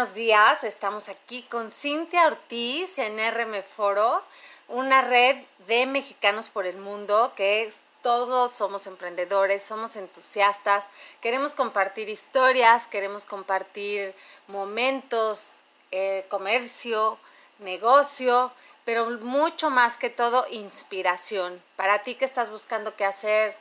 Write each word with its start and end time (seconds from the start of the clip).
buenos 0.00 0.14
días. 0.14 0.64
Estamos 0.64 1.10
aquí 1.10 1.42
con 1.42 1.70
Cintia 1.70 2.26
Ortiz 2.26 2.98
en 2.98 3.18
RM 3.18 3.62
Foro, 3.62 4.22
una 4.66 5.02
red 5.02 5.36
de 5.66 5.84
mexicanos 5.84 6.48
por 6.48 6.64
el 6.64 6.78
mundo 6.78 7.34
que 7.36 7.70
todos 8.00 8.50
somos 8.50 8.86
emprendedores, 8.86 9.60
somos 9.62 9.96
entusiastas, 9.96 10.88
queremos 11.20 11.52
compartir 11.52 12.08
historias, 12.08 12.88
queremos 12.88 13.26
compartir 13.26 14.14
momentos, 14.46 15.52
eh, 15.90 16.24
comercio, 16.30 17.18
negocio, 17.58 18.52
pero 18.86 19.04
mucho 19.20 19.68
más 19.68 19.98
que 19.98 20.08
todo 20.08 20.46
inspiración. 20.50 21.62
Para 21.76 22.02
ti 22.04 22.14
que 22.14 22.24
estás 22.24 22.48
buscando 22.48 22.96
qué 22.96 23.04
hacer, 23.04 23.54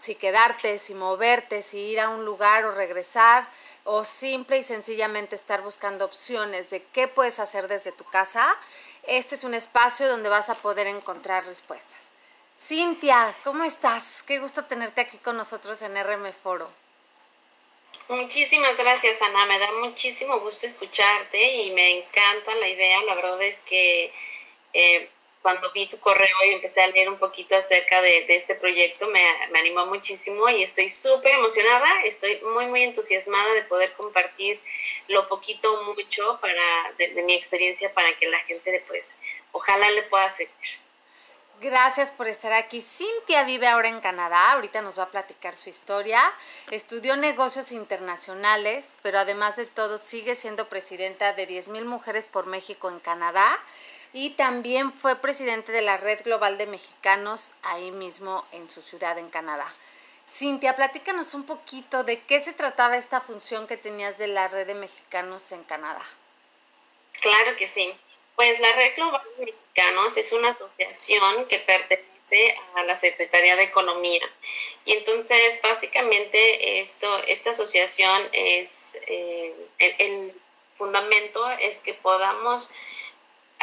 si 0.00 0.16
quedarte, 0.16 0.78
si 0.78 0.94
moverte, 0.94 1.62
si 1.62 1.78
ir 1.78 2.00
a 2.00 2.08
un 2.08 2.24
lugar 2.24 2.64
o 2.64 2.72
regresar, 2.72 3.48
o 3.86 4.04
simple 4.04 4.58
y 4.58 4.62
sencillamente 4.62 5.34
estar 5.34 5.62
buscando 5.62 6.04
opciones 6.04 6.70
de 6.70 6.82
qué 6.92 7.08
puedes 7.08 7.38
hacer 7.38 7.68
desde 7.68 7.92
tu 7.92 8.04
casa, 8.04 8.44
este 9.04 9.36
es 9.36 9.44
un 9.44 9.54
espacio 9.54 10.08
donde 10.08 10.28
vas 10.28 10.50
a 10.50 10.56
poder 10.56 10.88
encontrar 10.88 11.46
respuestas. 11.46 12.08
Cintia, 12.60 13.34
¿cómo 13.44 13.64
estás? 13.64 14.24
Qué 14.24 14.40
gusto 14.40 14.64
tenerte 14.64 15.00
aquí 15.00 15.18
con 15.18 15.36
nosotros 15.36 15.80
en 15.82 15.94
RM 15.94 16.32
Foro. 16.32 16.68
Muchísimas 18.08 18.76
gracias, 18.76 19.22
Ana. 19.22 19.46
Me 19.46 19.58
da 19.58 19.70
muchísimo 19.80 20.40
gusto 20.40 20.66
escucharte 20.66 21.62
y 21.62 21.70
me 21.70 21.98
encanta 21.98 22.54
la 22.56 22.68
idea. 22.68 23.02
La 23.02 23.14
verdad 23.14 23.40
es 23.42 23.60
que 23.60 24.12
eh, 24.72 25.10
cuando 25.46 25.70
vi 25.70 25.86
tu 25.86 26.00
correo 26.00 26.36
y 26.48 26.54
empecé 26.54 26.82
a 26.82 26.88
leer 26.88 27.08
un 27.08 27.20
poquito 27.20 27.56
acerca 27.56 28.02
de, 28.02 28.26
este 28.30 28.56
proyecto, 28.56 29.06
me, 29.06 29.24
animó 29.56 29.86
muchísimo 29.86 30.48
y 30.48 30.64
estoy 30.64 30.88
súper 30.88 31.34
emocionada, 31.34 31.88
estoy 32.02 32.40
muy, 32.52 32.66
muy 32.66 32.82
entusiasmada 32.82 33.54
de 33.54 33.62
poder 33.62 33.92
compartir 33.92 34.60
lo 35.06 35.24
poquito 35.28 35.72
o 35.72 35.94
mucho 35.94 36.40
para, 36.40 36.92
de, 36.98 37.22
mi 37.22 37.32
experiencia 37.32 37.94
para 37.94 38.16
que 38.16 38.26
la 38.26 38.40
gente, 38.40 38.82
pues, 38.88 39.18
ojalá 39.52 39.88
le 39.90 40.02
pueda 40.02 40.28
seguir. 40.30 40.50
Gracias 41.60 42.10
por 42.10 42.26
estar 42.26 42.52
aquí. 42.52 42.80
Cintia 42.80 43.44
vive 43.44 43.68
ahora 43.68 43.88
en 43.88 44.00
Canadá, 44.00 44.50
ahorita 44.50 44.82
nos 44.82 44.98
va 44.98 45.04
a 45.04 45.10
platicar 45.12 45.54
su 45.54 45.70
historia. 45.70 46.20
Estudió 46.72 47.16
negocios 47.16 47.70
internacionales, 47.70 48.96
pero 49.00 49.20
además 49.20 49.54
de 49.54 49.66
todo 49.66 49.96
sigue 49.96 50.34
siendo 50.34 50.68
presidenta 50.68 51.34
de 51.34 51.46
10.000 51.46 51.84
Mujeres 51.84 52.26
por 52.26 52.46
México 52.46 52.90
en 52.90 52.98
Canadá 52.98 53.60
y 54.16 54.30
también 54.30 54.94
fue 54.94 55.16
presidente 55.16 55.72
de 55.72 55.82
la 55.82 55.98
Red 55.98 56.22
Global 56.24 56.56
de 56.56 56.64
Mexicanos 56.64 57.52
ahí 57.62 57.90
mismo 57.90 58.46
en 58.50 58.70
su 58.70 58.80
ciudad 58.80 59.18
en 59.18 59.28
Canadá. 59.28 59.70
Cintia, 60.26 60.74
platícanos 60.74 61.34
un 61.34 61.44
poquito 61.44 62.02
de 62.02 62.18
qué 62.22 62.40
se 62.40 62.54
trataba 62.54 62.96
esta 62.96 63.20
función 63.20 63.66
que 63.66 63.76
tenías 63.76 64.16
de 64.16 64.28
la 64.28 64.48
Red 64.48 64.68
de 64.68 64.74
Mexicanos 64.74 65.52
en 65.52 65.62
Canadá. 65.64 66.00
Claro 67.20 67.56
que 67.56 67.66
sí. 67.66 67.94
Pues 68.36 68.58
la 68.60 68.72
Red 68.72 68.96
Global 68.96 69.20
de 69.36 69.44
Mexicanos 69.44 70.16
es 70.16 70.32
una 70.32 70.48
asociación 70.48 71.44
que 71.44 71.58
pertenece 71.58 72.56
a 72.74 72.84
la 72.84 72.96
Secretaría 72.96 73.54
de 73.56 73.64
Economía. 73.64 74.26
Y 74.86 74.94
entonces, 74.94 75.60
básicamente, 75.62 76.80
esto, 76.80 77.22
esta 77.24 77.50
asociación 77.50 78.30
es, 78.32 78.98
eh, 79.08 79.54
el 79.78 80.40
fundamento 80.74 81.50
es 81.58 81.80
que 81.80 81.92
podamos 81.92 82.70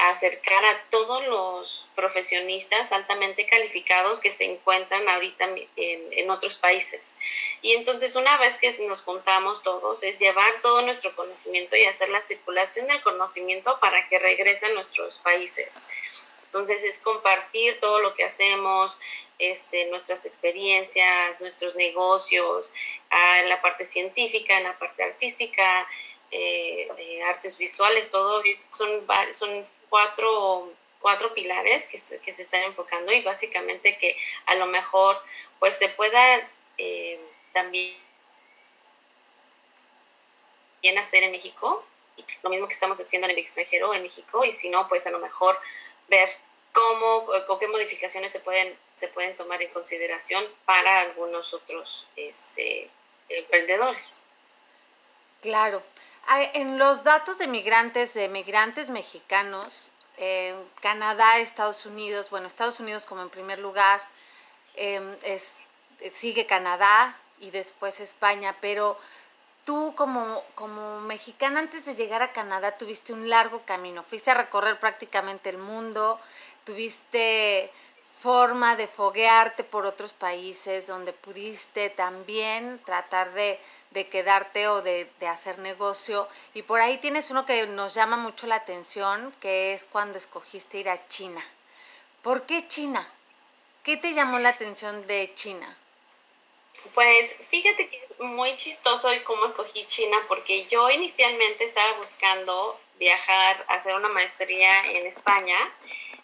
acercar 0.09 0.63
a 0.65 0.83
todos 0.89 1.25
los 1.27 1.87
profesionistas 1.95 2.91
altamente 2.91 3.45
calificados 3.45 4.19
que 4.19 4.29
se 4.29 4.45
encuentran 4.45 5.07
ahorita 5.07 5.45
en, 5.45 5.67
en, 5.75 6.29
otros 6.29 6.57
países. 6.57 7.17
Y 7.61 7.73
entonces 7.73 8.15
una 8.15 8.37
vez 8.37 8.57
que 8.57 8.71
nos 8.87 9.01
juntamos 9.01 9.63
todos 9.63 10.03
es 10.03 10.19
llevar 10.19 10.51
todo 10.61 10.81
nuestro 10.81 11.15
conocimiento 11.15 11.75
y 11.75 11.85
hacer 11.85 12.09
la 12.09 12.25
circulación 12.25 12.87
del 12.87 13.01
conocimiento 13.01 13.79
para 13.79 14.07
que 14.09 14.19
regrese 14.19 14.65
a 14.67 14.73
nuestros 14.73 15.19
países. 15.19 15.83
Entonces 16.45 16.83
es 16.83 16.99
compartir 16.99 17.79
todo 17.79 17.99
lo 17.99 18.13
que 18.13 18.23
hacemos, 18.23 18.99
este, 19.39 19.85
nuestras 19.87 20.27
experiencias, 20.27 21.41
nuestros 21.41 21.75
negocios, 21.75 22.71
en 23.39 23.49
la 23.49 23.59
parte 23.59 23.85
científica, 23.85 24.57
en 24.57 24.65
la 24.65 24.77
parte 24.77 25.01
artística, 25.01 25.87
eh, 26.29 26.87
eh, 26.97 27.23
artes 27.23 27.57
visuales, 27.57 28.09
todo 28.09 28.43
son, 28.69 28.89
son 29.33 29.67
cuatro, 29.93 30.73
cuatro 31.01 31.35
pilares 31.35 31.85
que, 31.85 32.17
que, 32.17 32.33
se 32.33 32.41
están 32.41 32.63
enfocando 32.63 33.11
y 33.11 33.21
básicamente 33.21 33.95
que 33.99 34.17
a 34.47 34.55
lo 34.55 34.65
mejor 34.65 35.21
pues 35.59 35.77
se 35.77 35.87
pueda 35.89 36.49
eh, 36.79 37.19
también 37.51 37.93
hacer 40.99 41.21
en 41.21 41.31
México, 41.31 41.85
lo 42.41 42.49
mismo 42.49 42.65
que 42.65 42.73
estamos 42.73 42.99
haciendo 42.99 43.27
en 43.27 43.33
el 43.33 43.37
extranjero, 43.37 43.93
en 43.93 44.01
México, 44.01 44.43
y 44.43 44.51
si 44.51 44.71
no, 44.71 44.87
pues 44.87 45.05
a 45.05 45.11
lo 45.11 45.19
mejor 45.19 45.59
ver 46.07 46.27
cómo 46.71 47.27
o 47.47 47.59
qué 47.59 47.67
modificaciones 47.67 48.31
se 48.31 48.39
pueden, 48.39 48.75
se 48.95 49.09
pueden 49.09 49.35
tomar 49.35 49.61
en 49.61 49.69
consideración 49.69 50.43
para 50.65 51.01
algunos 51.01 51.53
otros 51.53 52.07
este, 52.15 52.89
emprendedores. 53.29 54.21
Claro. 55.41 55.83
En 56.53 56.79
los 56.79 57.03
datos 57.03 57.37
de 57.37 57.47
migrantes, 57.47 58.13
de 58.13 58.29
migrantes 58.29 58.89
mexicanos, 58.89 59.91
Canadá, 60.81 61.39
Estados 61.39 61.85
Unidos, 61.85 62.29
bueno, 62.29 62.47
Estados 62.47 62.79
Unidos 62.79 63.05
como 63.05 63.21
en 63.21 63.29
primer 63.29 63.59
lugar, 63.59 64.01
em, 64.75 65.15
es, 65.23 65.53
sigue 66.11 66.45
Canadá 66.45 67.17
y 67.39 67.51
después 67.51 67.99
España, 67.99 68.55
pero 68.61 68.97
tú 69.65 69.93
como, 69.95 70.43
como 70.55 71.01
mexicana 71.01 71.59
antes 71.59 71.85
de 71.85 71.95
llegar 71.95 72.21
a 72.21 72.31
Canadá 72.31 72.77
tuviste 72.77 73.13
un 73.13 73.29
largo 73.29 73.61
camino, 73.65 74.03
fuiste 74.03 74.31
a 74.31 74.35
recorrer 74.35 74.79
prácticamente 74.79 75.49
el 75.49 75.57
mundo, 75.57 76.19
tuviste 76.63 77.71
forma 78.19 78.75
de 78.75 78.87
foguearte 78.87 79.63
por 79.63 79.85
otros 79.85 80.13
países 80.13 80.87
donde 80.87 81.11
pudiste 81.11 81.89
también 81.89 82.79
tratar 82.85 83.33
de 83.33 83.59
de 83.93 84.09
quedarte 84.09 84.67
o 84.67 84.81
de, 84.81 85.09
hacer 85.27 85.59
negocio. 85.59 86.27
Y 86.53 86.63
por 86.63 86.81
ahí 86.81 86.97
tienes 86.97 87.31
uno 87.31 87.45
que 87.45 87.65
nos 87.67 87.93
llama 87.93 88.17
mucho 88.17 88.47
la 88.47 88.55
atención, 88.55 89.33
que 89.39 89.73
es 89.73 89.85
cuando 89.85 90.17
escogiste 90.17 90.79
ir 90.79 90.89
a 90.89 91.07
China. 91.07 91.43
¿Por 92.21 92.45
qué 92.45 92.67
China? 92.67 93.07
¿Qué 93.83 93.97
te 93.97 94.13
llamó 94.13 94.39
la 94.39 94.49
atención 94.49 95.05
de 95.07 95.31
China? 95.33 95.77
Pues 96.93 97.35
fíjate 97.49 97.89
que 97.89 98.07
muy 98.19 98.55
chistoso 98.55 99.09
cómo 99.23 99.45
escogí 99.45 99.85
China, 99.85 100.17
porque 100.27 100.65
yo 100.65 100.89
inicialmente 100.89 101.63
estaba 101.63 101.93
buscando 101.97 102.79
viajar, 102.97 103.63
hacer 103.69 103.95
una 103.95 104.09
maestría 104.09 104.85
en 104.91 105.05
España. 105.05 105.57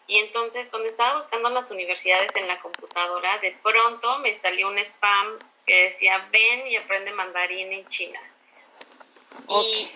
Y 0.09 0.18
entonces 0.18 0.70
cuando 0.72 0.88
estaba 0.88 1.14
buscando 1.14 1.50
las 1.52 1.70
universidades 1.70 2.36
en 2.36 2.47
la 2.47 2.59
computadora, 2.59 3.38
de 3.38 3.52
pronto 3.64 4.18
me 4.18 4.34
salió 4.34 4.68
un 4.68 4.80
spam 4.80 5.38
que 5.68 5.84
decía, 5.84 6.28
ven 6.31 6.66
y 6.68 6.78
aprende 6.78 7.12
mandarín 7.12 7.72
en 7.72 7.86
China. 7.86 8.19
Y 9.48 9.88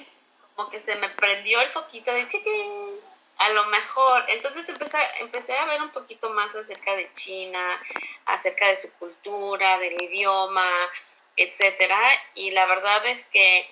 como 0.55 0.69
que 0.69 0.77
se 0.77 0.95
me 0.97 1.09
prendió 1.09 1.59
el 1.61 1.69
foquito 1.69 2.13
de 2.13 2.27
chiquín, 2.27 2.71
a 3.39 3.49
lo 3.49 3.65
mejor. 3.65 4.23
Entonces 4.27 4.69
empecé, 4.69 4.99
empecé 5.19 5.57
a 5.57 5.65
ver 5.65 5.81
un 5.81 5.89
poquito 5.89 6.29
más 6.29 6.55
acerca 6.55 6.95
de 6.95 7.11
China, 7.13 7.81
acerca 8.27 8.67
de 8.67 8.75
su 8.75 8.93
cultura, 8.99 9.79
del 9.79 9.99
idioma, 9.99 10.69
etcétera. 11.35 11.99
Y 12.35 12.51
la 12.51 12.67
verdad 12.67 13.03
es 13.07 13.29
que 13.29 13.67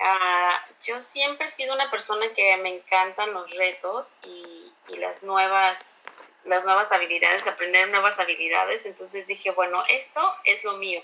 ah, 0.00 0.64
yo 0.86 0.98
siempre 1.00 1.46
he 1.46 1.50
sido 1.50 1.74
una 1.74 1.90
persona 1.90 2.32
que 2.34 2.56
me 2.58 2.70
encantan 2.76 3.32
los 3.32 3.56
retos 3.56 4.18
y, 4.24 4.72
y 4.88 4.96
las 4.96 5.22
nuevas 5.22 6.00
las 6.44 6.64
nuevas 6.66 6.92
habilidades, 6.92 7.46
aprender 7.46 7.88
nuevas 7.88 8.18
habilidades. 8.18 8.84
Entonces 8.84 9.26
dije, 9.26 9.50
bueno, 9.52 9.82
esto 9.88 10.20
es 10.44 10.62
lo 10.62 10.74
mío. 10.74 11.02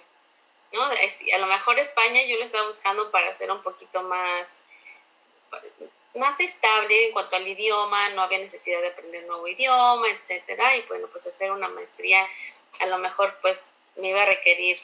¿no? 0.73 0.83
a 0.83 1.39
lo 1.39 1.47
mejor 1.47 1.79
España 1.79 2.23
yo 2.25 2.37
lo 2.37 2.45
estaba 2.45 2.65
buscando 2.65 3.11
para 3.11 3.33
ser 3.35 3.51
un 3.51 3.63
poquito 3.63 4.03
más, 4.03 4.63
más 6.15 6.39
estable 6.41 7.07
en 7.07 7.13
cuanto 7.13 7.37
al 7.37 7.49
idioma, 7.49 8.11
no 8.11 8.23
había 8.23 8.39
necesidad 8.39 8.81
de 8.81 8.89
aprender 8.89 9.27
nuevo 9.27 9.49
idioma, 9.49 10.09
etcétera, 10.11 10.77
y 10.77 10.83
bueno, 10.83 11.09
pues 11.09 11.27
hacer 11.27 11.51
una 11.51 11.69
maestría 11.69 12.27
a 12.81 12.87
lo 12.87 12.99
mejor 12.99 13.37
pues 13.43 13.71
me 13.97 14.11
iba 14.11 14.23
a 14.23 14.27
requerir 14.27 14.79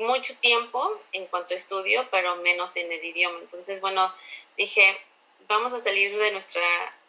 mucho 0.00 0.36
tiempo 0.40 1.00
en 1.12 1.26
cuanto 1.26 1.54
estudio, 1.54 2.06
pero 2.10 2.36
menos 2.36 2.76
en 2.76 2.90
el 2.90 3.04
idioma. 3.04 3.38
Entonces, 3.40 3.80
bueno, 3.80 4.12
dije, 4.56 4.98
vamos 5.48 5.72
a 5.72 5.80
salir 5.80 6.16
de 6.16 6.32
nuestra 6.32 6.62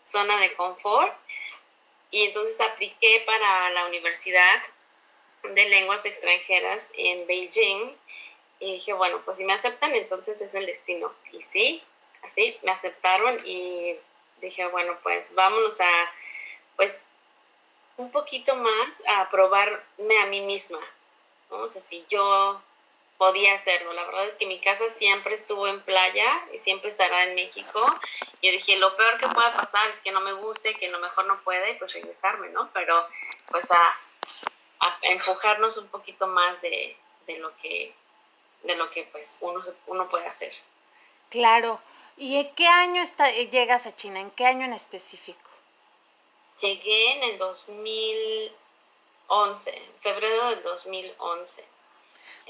zona 0.03 0.39
de 0.39 0.53
confort 0.53 1.13
y 2.11 2.23
entonces 2.23 2.59
apliqué 2.61 3.23
para 3.25 3.69
la 3.71 3.85
Universidad 3.85 4.61
de 5.43 5.69
Lenguas 5.69 6.05
Extranjeras 6.05 6.91
en 6.95 7.25
Beijing 7.25 7.95
y 8.59 8.73
dije, 8.73 8.93
bueno, 8.93 9.21
pues 9.25 9.37
si 9.37 9.45
me 9.45 9.53
aceptan, 9.53 9.93
entonces 9.93 10.39
es 10.41 10.53
el 10.53 10.67
destino. 10.67 11.11
Y 11.31 11.41
sí, 11.41 11.83
así 12.21 12.57
me 12.61 12.71
aceptaron 12.71 13.39
y 13.45 13.95
dije, 14.39 14.67
bueno, 14.67 14.97
pues 15.01 15.33
vámonos 15.33 15.81
a, 15.81 16.13
pues, 16.75 17.03
un 17.97 18.11
poquito 18.11 18.55
más 18.55 19.03
a 19.07 19.29
probarme 19.29 20.19
a 20.21 20.25
mí 20.27 20.41
misma. 20.41 20.79
vamos 21.49 21.71
O 21.71 21.73
sea, 21.73 21.81
si 21.81 22.05
yo 22.07 22.61
podía 23.21 23.53
hacerlo. 23.53 23.93
La 23.93 24.03
verdad 24.05 24.25
es 24.25 24.33
que 24.33 24.47
mi 24.47 24.59
casa 24.59 24.89
siempre 24.89 25.35
estuvo 25.35 25.67
en 25.67 25.79
playa 25.83 26.43
y 26.51 26.57
siempre 26.57 26.89
estará 26.89 27.27
en 27.27 27.35
México. 27.35 27.85
Y 28.41 28.47
yo 28.47 28.51
dije, 28.51 28.77
lo 28.77 28.95
peor 28.95 29.19
que 29.19 29.27
pueda 29.27 29.53
pasar 29.53 29.87
es 29.91 29.99
que 29.99 30.11
no 30.11 30.21
me 30.21 30.33
guste, 30.33 30.73
que 30.73 30.87
a 30.87 30.91
lo 30.91 30.97
mejor 30.97 31.27
no 31.27 31.39
puede, 31.43 31.75
pues 31.75 31.93
regresarme, 31.93 32.49
¿no? 32.49 32.71
Pero 32.73 33.07
pues 33.51 33.69
a, 33.69 33.99
a 34.79 34.97
empujarnos 35.03 35.77
un 35.77 35.89
poquito 35.89 36.25
más 36.25 36.63
de, 36.63 36.97
de, 37.27 37.37
lo 37.37 37.55
que 37.57 37.93
de 38.63 38.75
lo 38.75 38.89
que 38.89 39.03
pues 39.03 39.37
uno, 39.41 39.61
uno 39.85 40.09
puede 40.09 40.25
hacer. 40.25 40.51
Claro. 41.29 41.79
¿Y 42.17 42.37
en 42.37 42.55
qué 42.55 42.65
año 42.65 43.03
está, 43.03 43.29
llegas 43.29 43.85
a 43.85 43.95
China? 43.95 44.19
¿En 44.19 44.31
qué 44.31 44.47
año 44.47 44.65
en 44.65 44.73
específico? 44.73 45.47
Llegué 46.59 47.11
en 47.11 47.23
el 47.25 47.37
2011, 47.37 49.79
febrero 49.99 50.49
del 50.49 50.63
2011 50.63 51.70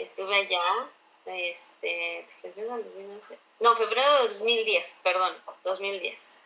estuve 0.01 0.35
allá, 0.35 0.89
este, 1.25 2.25
febrero 2.41 2.75
del 2.77 2.85
2011, 2.85 3.39
no, 3.59 3.75
febrero 3.75 4.11
de 4.21 4.27
2010, 4.29 5.01
perdón, 5.03 5.33
2010. 5.63 6.41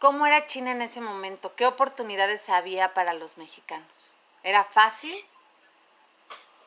¿Cómo 0.00 0.26
era 0.26 0.46
China 0.46 0.72
en 0.72 0.82
ese 0.82 1.00
momento? 1.00 1.54
¿Qué 1.54 1.66
oportunidades 1.66 2.48
había 2.48 2.92
para 2.92 3.12
los 3.12 3.38
mexicanos? 3.38 4.14
¿Era 4.42 4.64
fácil? 4.64 5.14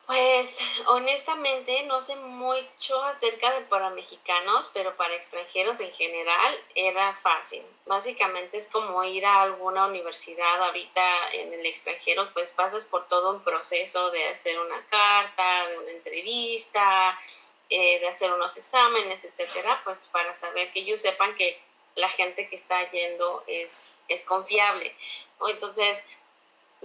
Pues 0.06 0.82
honestamente 0.86 1.82
no 1.86 2.00
sé 2.00 2.14
mucho 2.14 3.02
acerca 3.04 3.52
de 3.52 3.62
para 3.62 3.90
mexicanos, 3.90 4.70
pero 4.72 4.94
para 4.94 5.16
extranjeros 5.16 5.80
en 5.80 5.92
general 5.92 6.64
era 6.76 7.12
fácil. 7.16 7.64
Básicamente 7.86 8.56
es 8.56 8.68
como 8.68 9.02
ir 9.02 9.26
a 9.26 9.42
alguna 9.42 9.86
universidad 9.86 10.62
ahorita 10.62 11.32
en 11.32 11.52
el 11.52 11.66
extranjero, 11.66 12.32
pues 12.34 12.52
pasas 12.52 12.86
por 12.86 13.08
todo 13.08 13.32
un 13.32 13.42
proceso 13.42 14.10
de 14.10 14.28
hacer 14.28 14.56
una 14.60 14.80
carta, 14.86 15.68
de 15.70 15.78
una 15.78 15.90
entrevista, 15.90 17.18
eh, 17.68 17.98
de 17.98 18.06
hacer 18.06 18.32
unos 18.32 18.56
exámenes, 18.56 19.24
etcétera, 19.24 19.80
pues 19.82 20.08
para 20.08 20.36
saber 20.36 20.72
que 20.72 20.80
ellos 20.80 21.00
sepan 21.00 21.34
que 21.34 21.60
la 21.96 22.08
gente 22.08 22.48
que 22.48 22.54
está 22.54 22.88
yendo 22.90 23.42
es, 23.48 23.88
es 24.06 24.24
confiable. 24.24 24.94
Entonces, 25.48 26.04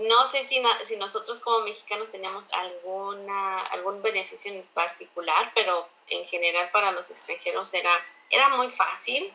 no 0.08 0.26
sé 0.26 0.44
si, 0.44 0.62
nosotros 0.98 1.40
como 1.42 1.60
mexicanos 1.60 2.12
tenemos 2.12 2.52
alguna, 2.54 3.66
algún 3.68 4.02
beneficio 4.02 4.54
en 4.54 4.64
particular, 4.74 5.52
pero 5.54 5.88
en 6.08 6.26
general 6.28 6.70
para 6.72 6.92
los 6.92 7.10
extranjeros 7.12 7.74
era, 7.74 7.92
era 8.30 8.50
muy 8.50 8.70
fácil. 8.70 9.32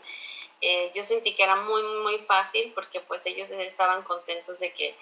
Eh, 0.60 0.90
yo 0.94 1.04
sentí 1.04 1.34
que 1.34 1.42
era 1.42 1.56
muy, 1.56 1.82
muy 1.82 2.18
fácil 2.18 2.72
porque 2.74 3.00
pues 3.00 3.26
ellos 3.26 3.50
estaban 3.50 4.02
contentos 4.02 4.58
de 4.60 4.72
que 4.72 4.96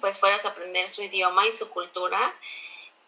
pues 0.00 0.18
fueras 0.18 0.44
a 0.44 0.50
aprender 0.50 0.88
su 0.88 1.02
idioma 1.02 1.46
y 1.46 1.52
su 1.52 1.70
cultura 1.70 2.34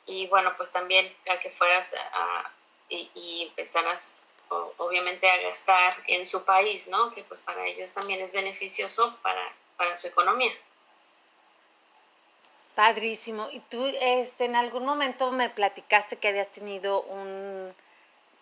y 0.06 0.26
bueno, 0.28 0.54
pues 0.56 0.70
también 0.72 1.12
a 1.28 1.38
que 1.38 1.50
fueras 1.50 1.94
a, 1.94 2.50
y, 2.88 3.10
y, 3.14 3.42
empezaras 3.42 4.14
obviamente 4.48 5.28
a 5.28 5.36
gastar 5.38 5.94
en 6.06 6.24
su 6.24 6.44
país, 6.44 6.88
¿no? 6.88 7.10
Que 7.10 7.24
pues 7.24 7.40
para 7.40 7.66
ellos 7.66 7.92
también 7.92 8.20
es 8.20 8.32
beneficioso 8.32 9.16
para, 9.22 9.52
para 9.76 9.96
su 9.96 10.06
economía. 10.06 10.52
Padrísimo. 12.76 13.48
Y 13.52 13.60
tú, 13.60 13.84
este, 14.02 14.44
en 14.44 14.54
algún 14.54 14.84
momento 14.84 15.32
me 15.32 15.48
platicaste 15.48 16.18
que 16.18 16.28
habías 16.28 16.50
tenido 16.50 17.00
un, 17.04 17.74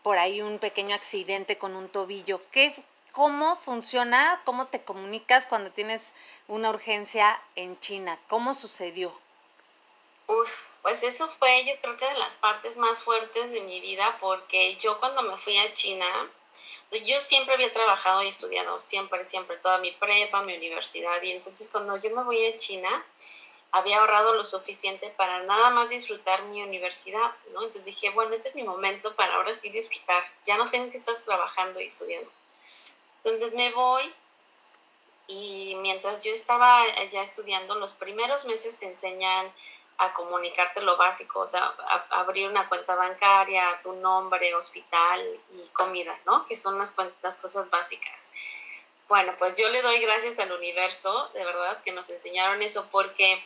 por 0.03 0.19
ahí 0.19 0.43
un 0.43 0.59
pequeño 0.59 0.93
accidente 0.93 1.57
con 1.57 1.77
un 1.77 1.89
tobillo. 1.89 2.41
¿Qué, 2.51 2.75
¿Cómo 3.13 3.55
funciona? 3.55 4.43
¿Cómo 4.45 4.67
te 4.67 4.83
comunicas 4.83 5.47
cuando 5.47 5.71
tienes 5.71 6.13
una 6.49 6.71
urgencia 6.71 7.41
en 7.55 7.79
China? 7.79 8.19
¿Cómo 8.27 8.55
sucedió? 8.55 9.17
Uf, 10.27 10.71
pues 10.83 11.05
eso 11.05 11.29
fue 11.29 11.65
yo 11.65 11.73
creo 11.81 11.97
que 11.97 12.07
de 12.07 12.19
las 12.19 12.35
partes 12.35 12.77
más 12.77 13.05
fuertes 13.05 13.53
de 13.53 13.61
mi 13.61 13.81
vida 13.81 14.19
porque 14.21 14.75
yo 14.79 14.99
cuando 14.99 15.23
me 15.23 15.37
fui 15.37 15.57
a 15.59 15.73
China, 15.75 16.07
yo 17.07 17.21
siempre 17.21 17.55
había 17.55 17.73
trabajado 17.73 18.25
y 18.25 18.29
estudiado, 18.29 18.81
siempre, 18.81 19.25
siempre, 19.25 19.59
toda 19.59 19.79
mi 19.79 19.93
prepa, 19.93 20.43
mi 20.43 20.57
universidad. 20.57 21.23
Y 21.23 21.31
entonces 21.31 21.69
cuando 21.71 21.97
yo 21.99 22.11
me 22.17 22.25
voy 22.25 22.45
a 22.47 22.57
China, 22.57 23.05
había 23.75 23.99
ahorrado 23.99 24.35
lo 24.35 24.45
suficiente 24.45 25.13
para 25.17 25.43
nada 25.43 25.71
más 25.71 25.89
disfrutar 25.89 26.45
mi 26.45 26.63
universidad, 26.63 27.33
¿no? 27.53 27.65
Entonces 27.65 27.85
dije, 27.87 28.11
bueno, 28.11 28.33
este 28.33 28.49
es 28.49 28.55
mi 28.55 28.63
momento 28.63 29.17
para 29.17 29.35
ahora 29.35 29.53
sí 29.53 29.69
disfrutar, 29.69 30.23
ya 30.45 30.57
no 30.57 30.71
tengo 30.71 30.93
que 30.93 30.97
estar 30.97 31.17
trabajando 31.17 31.81
y 31.81 31.87
estudiando. 31.87 32.31
Entonces 33.17 33.53
me 33.55 33.73
voy 33.73 34.15
y 35.27 35.77
mientras 35.81 36.23
yo 36.23 36.33
estaba 36.33 36.83
allá 36.83 37.23
estudiando, 37.23 37.75
los 37.75 37.95
primeros 37.95 38.45
meses 38.45 38.79
te 38.79 38.87
enseñan 38.87 39.53
a 39.99 40.13
comunicarte 40.13 40.81
lo 40.83 40.97
básico, 40.97 41.41
o 41.41 41.47
sea, 41.47 41.75
a, 41.89 42.21
abrir 42.21 42.49
una 42.49 42.69
cuenta 42.69 42.95
bancaria, 42.95 43.81
tu 43.83 43.93
nombre, 43.95 44.55
hospital 44.55 45.21
y 45.53 45.69
comida, 45.71 46.17
¿no? 46.27 46.47
Que 46.47 46.55
son 46.55 46.79
las, 46.79 46.95
las 47.23 47.39
cosas 47.39 47.71
básicas. 47.71 48.31
Bueno, 49.09 49.35
pues 49.37 49.57
yo 49.57 49.69
le 49.71 49.83
doy 49.83 49.99
gracias 49.99 50.39
al 50.39 50.53
universo, 50.53 51.29
de 51.35 51.45
verdad, 51.45 51.83
que 51.83 51.91
nos 51.91 52.09
enseñaron 52.11 52.63
eso, 52.63 52.89
porque 52.93 53.43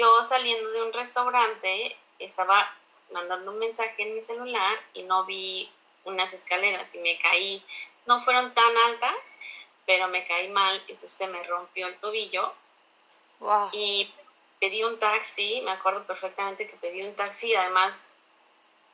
yo 0.00 0.22
saliendo 0.22 0.70
de 0.70 0.82
un 0.82 0.92
restaurante 0.94 1.94
estaba 2.18 2.74
mandando 3.12 3.50
un 3.50 3.58
mensaje 3.58 4.02
en 4.02 4.14
mi 4.14 4.22
celular 4.22 4.80
y 4.94 5.02
no 5.02 5.26
vi 5.26 5.70
unas 6.04 6.32
escaleras 6.32 6.94
y 6.94 7.00
me 7.00 7.18
caí. 7.18 7.62
No 8.06 8.22
fueron 8.24 8.54
tan 8.54 8.76
altas, 8.88 9.38
pero 9.84 10.08
me 10.08 10.26
caí 10.26 10.48
mal, 10.48 10.82
entonces 10.88 11.10
se 11.10 11.26
me 11.26 11.42
rompió 11.42 11.86
el 11.86 11.98
tobillo. 11.98 12.50
Y 13.72 14.10
pedí 14.58 14.82
un 14.84 14.98
taxi, 14.98 15.60
me 15.62 15.72
acuerdo 15.72 16.06
perfectamente 16.06 16.66
que 16.66 16.76
pedí 16.76 17.02
un 17.02 17.14
taxi, 17.14 17.54
además 17.54 18.06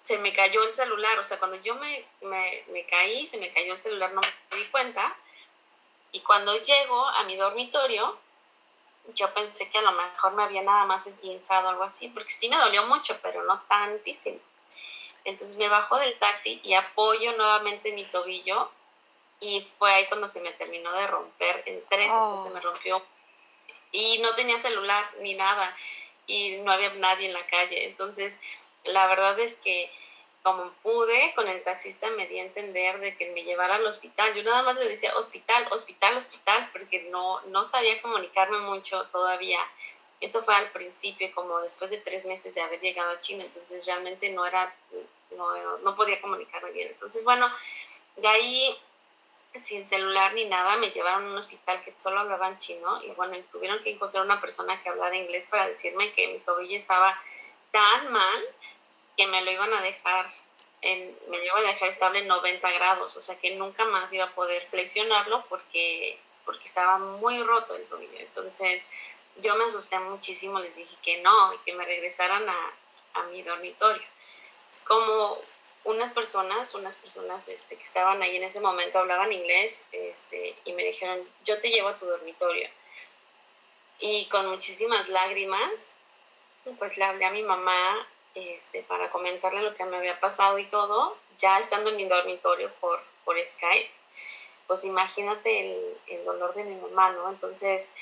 se 0.02 0.18
me 0.18 0.32
cayó 0.32 0.64
el 0.64 0.70
celular, 0.70 1.18
o 1.20 1.24
sea, 1.24 1.38
cuando 1.38 1.56
yo 1.58 1.76
me, 1.76 2.04
me, 2.22 2.64
me 2.68 2.84
caí, 2.86 3.24
se 3.24 3.38
me 3.38 3.52
cayó 3.52 3.72
el 3.72 3.78
celular, 3.78 4.12
no 4.12 4.20
me 4.50 4.56
di 4.56 4.64
cuenta. 4.66 5.16
Y 6.10 6.20
cuando 6.20 6.56
llego 6.56 7.08
a 7.08 7.22
mi 7.24 7.36
dormitorio, 7.36 8.18
yo 9.14 9.32
pensé 9.32 9.68
que 9.70 9.78
a 9.78 9.82
lo 9.82 9.92
mejor 9.92 10.34
me 10.34 10.42
había 10.42 10.62
nada 10.62 10.84
más 10.84 11.06
esguinzado 11.06 11.66
o 11.66 11.70
algo 11.70 11.84
así, 11.84 12.08
porque 12.08 12.30
sí 12.30 12.48
me 12.48 12.56
dolió 12.56 12.86
mucho, 12.86 13.18
pero 13.22 13.44
no 13.44 13.60
tantísimo. 13.68 14.38
Entonces 15.24 15.58
me 15.58 15.68
bajo 15.68 15.96
del 15.98 16.18
taxi 16.18 16.60
y 16.62 16.74
apoyo 16.74 17.36
nuevamente 17.36 17.92
mi 17.92 18.04
tobillo 18.04 18.70
y 19.40 19.60
fue 19.60 19.92
ahí 19.92 20.06
cuando 20.06 20.28
se 20.28 20.40
me 20.40 20.52
terminó 20.52 20.92
de 20.92 21.06
romper 21.06 21.62
en 21.66 21.82
tres, 21.88 22.12
o 22.12 22.34
sea, 22.34 22.44
se 22.44 22.50
me 22.50 22.60
oh. 22.60 22.62
rompió. 22.62 23.04
Y 23.92 24.18
no 24.18 24.34
tenía 24.34 24.58
celular 24.58 25.04
ni 25.20 25.34
nada 25.34 25.74
y 26.26 26.58
no 26.58 26.72
había 26.72 26.92
nadie 26.94 27.26
en 27.26 27.32
la 27.32 27.46
calle. 27.46 27.84
Entonces, 27.86 28.38
la 28.84 29.06
verdad 29.06 29.38
es 29.38 29.56
que 29.56 29.90
como 30.46 30.70
pude, 30.84 31.34
con 31.34 31.48
el 31.48 31.60
taxista 31.64 32.08
me 32.10 32.28
di 32.28 32.38
a 32.38 32.44
entender 32.44 33.00
de 33.00 33.16
que 33.16 33.32
me 33.32 33.42
llevara 33.42 33.74
al 33.74 33.84
hospital. 33.84 34.32
Yo 34.32 34.44
nada 34.44 34.62
más 34.62 34.78
le 34.78 34.88
decía 34.88 35.12
hospital, 35.16 35.66
hospital, 35.72 36.16
hospital, 36.16 36.68
porque 36.70 37.02
no, 37.10 37.40
no 37.46 37.64
sabía 37.64 38.00
comunicarme 38.00 38.58
mucho 38.58 39.08
todavía. 39.10 39.58
Eso 40.20 40.44
fue 40.44 40.54
al 40.54 40.70
principio, 40.70 41.34
como 41.34 41.58
después 41.62 41.90
de 41.90 41.98
tres 41.98 42.26
meses 42.26 42.54
de 42.54 42.60
haber 42.60 42.78
llegado 42.78 43.10
a 43.10 43.18
China, 43.18 43.42
entonces 43.42 43.84
realmente 43.86 44.30
no 44.30 44.46
era, 44.46 44.72
no, 45.32 45.78
no 45.78 45.96
podía 45.96 46.20
comunicarme 46.20 46.70
bien. 46.70 46.90
Entonces, 46.92 47.24
bueno, 47.24 47.50
de 48.14 48.28
ahí, 48.28 48.78
sin 49.56 49.84
celular 49.84 50.32
ni 50.34 50.44
nada, 50.44 50.76
me 50.76 50.90
llevaron 50.90 51.24
a 51.24 51.30
un 51.30 51.38
hospital 51.38 51.82
que 51.82 51.92
solo 51.96 52.20
hablaban 52.20 52.56
chino 52.58 53.02
y 53.02 53.10
bueno, 53.14 53.36
tuvieron 53.50 53.82
que 53.82 53.90
encontrar 53.90 54.24
una 54.24 54.40
persona 54.40 54.80
que 54.80 54.90
hablara 54.90 55.16
inglés 55.16 55.48
para 55.48 55.66
decirme 55.66 56.12
que 56.12 56.28
mi 56.28 56.38
tobillo 56.38 56.76
estaba 56.76 57.20
tan 57.72 58.12
mal 58.12 58.44
que 59.16 59.26
me 59.26 59.42
lo 59.42 59.50
iban 59.50 59.72
a 59.72 59.82
dejar 59.82 60.26
en, 60.82 61.18
me 61.28 61.44
iban 61.44 61.64
a 61.64 61.68
dejar 61.68 61.88
estable 61.88 62.20
en 62.20 62.28
90 62.28 62.70
grados, 62.72 63.16
o 63.16 63.20
sea 63.20 63.38
que 63.38 63.56
nunca 63.56 63.84
más 63.86 64.12
iba 64.12 64.26
a 64.26 64.34
poder 64.34 64.64
flexionarlo 64.66 65.44
porque, 65.48 66.18
porque 66.44 66.66
estaba 66.66 66.98
muy 66.98 67.42
roto 67.42 67.74
el 67.74 67.86
tobillo. 67.86 68.18
Entonces 68.18 68.88
yo 69.36 69.54
me 69.56 69.64
asusté 69.64 69.98
muchísimo, 70.00 70.58
les 70.58 70.76
dije 70.76 70.96
que 71.02 71.22
no 71.22 71.54
y 71.54 71.58
que 71.58 71.74
me 71.74 71.84
regresaran 71.84 72.48
a, 72.48 72.72
a 73.14 73.22
mi 73.24 73.42
dormitorio. 73.42 74.06
Es 74.70 74.80
como 74.80 75.38
unas 75.84 76.12
personas, 76.12 76.74
unas 76.74 76.96
personas 76.96 77.46
este, 77.48 77.76
que 77.76 77.82
estaban 77.82 78.20
ahí 78.22 78.36
en 78.36 78.44
ese 78.44 78.60
momento 78.60 78.98
hablaban 78.98 79.32
inglés 79.32 79.84
este, 79.92 80.54
y 80.64 80.72
me 80.72 80.84
dijeron, 80.84 81.26
yo 81.44 81.60
te 81.60 81.70
llevo 81.70 81.88
a 81.88 81.96
tu 81.96 82.06
dormitorio. 82.06 82.68
Y 83.98 84.26
con 84.26 84.48
muchísimas 84.48 85.08
lágrimas, 85.08 85.92
pues 86.78 86.98
le 86.98 87.04
hablé 87.04 87.24
a 87.24 87.30
mi 87.30 87.42
mamá 87.42 88.06
este, 88.36 88.82
para 88.82 89.10
comentarle 89.10 89.62
lo 89.62 89.74
que 89.74 89.84
me 89.84 89.96
había 89.96 90.20
pasado 90.20 90.58
y 90.58 90.66
todo, 90.66 91.16
ya 91.38 91.58
estando 91.58 91.90
en 91.90 91.96
mi 91.96 92.04
dormitorio 92.04 92.70
por, 92.80 93.00
por 93.24 93.36
Skype, 93.44 93.90
pues 94.66 94.84
imagínate 94.84 95.60
el, 95.60 95.98
el 96.08 96.24
dolor 96.24 96.54
de 96.54 96.64
mi 96.64 96.76
mamá, 96.76 97.10
¿no? 97.12 97.28
Entonces, 97.30 97.92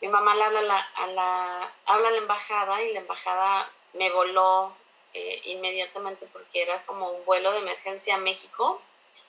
mi 0.00 0.08
mamá 0.08 0.34
le 0.34 0.44
habla 0.44 0.60
a 0.60 0.62
la, 0.62 0.78
a 0.78 1.06
la, 1.08 1.72
habla 1.86 2.08
a 2.08 2.10
la 2.10 2.18
embajada 2.18 2.82
y 2.82 2.92
la 2.92 3.00
embajada 3.00 3.70
me 3.92 4.10
voló 4.10 4.72
eh, 5.14 5.40
inmediatamente 5.44 6.26
porque 6.32 6.62
era 6.62 6.82
como 6.84 7.10
un 7.10 7.24
vuelo 7.24 7.52
de 7.52 7.58
emergencia 7.58 8.14
a 8.14 8.18
México, 8.18 8.80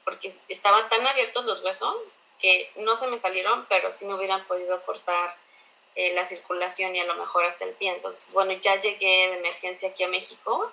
porque 0.04 0.32
estaban 0.48 0.88
tan 0.90 1.06
abiertos 1.06 1.46
los 1.46 1.64
huesos 1.64 1.96
que 2.40 2.72
no 2.78 2.96
se 2.96 3.08
me 3.08 3.18
salieron, 3.18 3.66
pero 3.68 3.92
sí 3.92 4.06
me 4.06 4.14
hubieran 4.14 4.46
podido 4.46 4.82
cortar 4.84 5.36
eh, 5.98 6.14
la 6.14 6.26
circulación 6.26 6.96
y 6.96 7.02
a 7.02 7.06
lo 7.06 7.16
mejor 7.16 7.44
hasta 7.44 7.66
el 7.66 7.74
pie. 7.74 7.90
Entonces, 7.90 8.34
bueno, 8.34 8.54
ya 8.54 8.80
llegué 8.80 9.30
de 9.30 9.38
emergencia 9.40 9.90
aquí 9.90 10.04
a 10.04 10.08
México. 10.08 10.72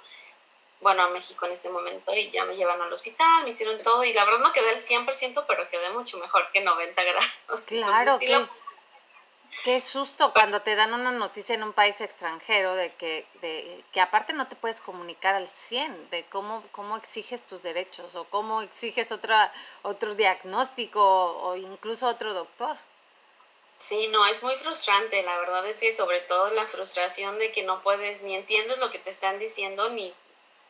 bueno, 0.80 1.02
a 1.02 1.08
México 1.08 1.46
en 1.46 1.52
ese 1.52 1.70
momento 1.70 2.12
y 2.14 2.28
ya 2.28 2.44
me 2.44 2.56
llevaron 2.56 2.82
al 2.82 2.92
hospital, 2.92 3.42
me 3.42 3.48
hicieron 3.48 3.82
todo 3.82 4.04
y 4.04 4.12
la 4.12 4.24
verdad 4.24 4.40
no 4.40 4.52
quedé 4.52 4.68
al 4.68 4.76
100%, 4.76 5.44
pero 5.48 5.68
quedé 5.70 5.88
mucho 5.90 6.18
mejor 6.18 6.46
que 6.52 6.60
90 6.60 7.02
grados. 7.02 7.30
Claro, 7.68 8.18
que... 8.18 8.46
Qué 9.62 9.80
susto 9.80 10.32
cuando 10.32 10.60
te 10.60 10.74
dan 10.74 10.92
una 10.92 11.10
noticia 11.10 11.54
en 11.54 11.62
un 11.62 11.72
país 11.72 11.98
extranjero 12.02 12.74
de 12.74 12.92
que, 12.96 13.24
de, 13.40 13.82
que 13.92 14.00
aparte 14.02 14.34
no 14.34 14.46
te 14.46 14.56
puedes 14.56 14.82
comunicar 14.82 15.34
al 15.34 15.48
100 15.48 16.10
de 16.10 16.24
cómo, 16.24 16.62
cómo 16.72 16.98
exiges 16.98 17.46
tus 17.46 17.62
derechos 17.62 18.14
o 18.16 18.24
cómo 18.24 18.60
exiges 18.60 19.10
otra, 19.10 19.50
otro 19.80 20.14
diagnóstico 20.14 21.00
o, 21.00 21.56
incluso 21.56 22.08
otro 22.08 22.34
doctor. 22.34 22.76
Sí, 23.78 24.06
no, 24.08 24.26
es 24.26 24.42
muy 24.42 24.56
frustrante. 24.56 25.22
La 25.22 25.38
verdad 25.38 25.66
es 25.66 25.80
que 25.80 25.92
sobre 25.92 26.20
todo 26.20 26.50
la 26.50 26.66
frustración 26.66 27.38
de 27.38 27.52
que 27.52 27.62
no 27.62 27.82
puedes 27.82 28.22
ni 28.22 28.34
entiendes 28.34 28.78
lo 28.78 28.90
que 28.90 28.98
te 28.98 29.10
están 29.10 29.38
diciendo 29.38 29.90
ni, 29.90 30.12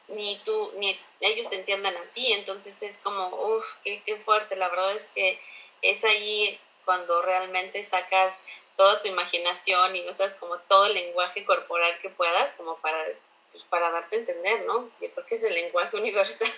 ni 0.09 0.37
tú 0.45 0.73
ni 0.77 0.99
ellos 1.21 1.49
te 1.49 1.57
entiendan 1.57 1.97
a 1.97 2.05
ti. 2.13 2.33
Entonces 2.33 2.83
es 2.83 2.99
como, 2.99 3.29
uff, 3.29 3.77
qué, 3.85 4.03
qué 4.05 4.17
fuerte. 4.17 4.57
La 4.57 4.69
verdad 4.69 4.93
es 4.95 5.07
que 5.07 5.41
es 5.83 6.05
ahí 6.05 6.59
cuando 6.85 7.23
realmente 7.23 7.83
sacas 7.85 8.43
toda 8.77 9.01
tu 9.01 9.09
imaginación 9.09 9.95
y 9.97 10.09
usas 10.09 10.35
como 10.35 10.59
todo 10.61 10.87
el 10.87 10.95
lenguaje 10.95 11.45
corporal 11.45 11.99
que 12.01 12.11
puedas 12.11 12.53
como 12.55 12.77
para, 12.79 13.05
pues, 13.53 13.65
para 13.65 13.91
darte 13.91 14.17
a 14.17 14.19
entender, 14.19 14.65
¿no? 14.67 14.83
Yo 15.01 15.09
creo 15.15 15.27
que 15.29 15.35
es 15.35 15.45
el 15.45 15.55
lenguaje 15.55 15.97
universal. 16.01 16.51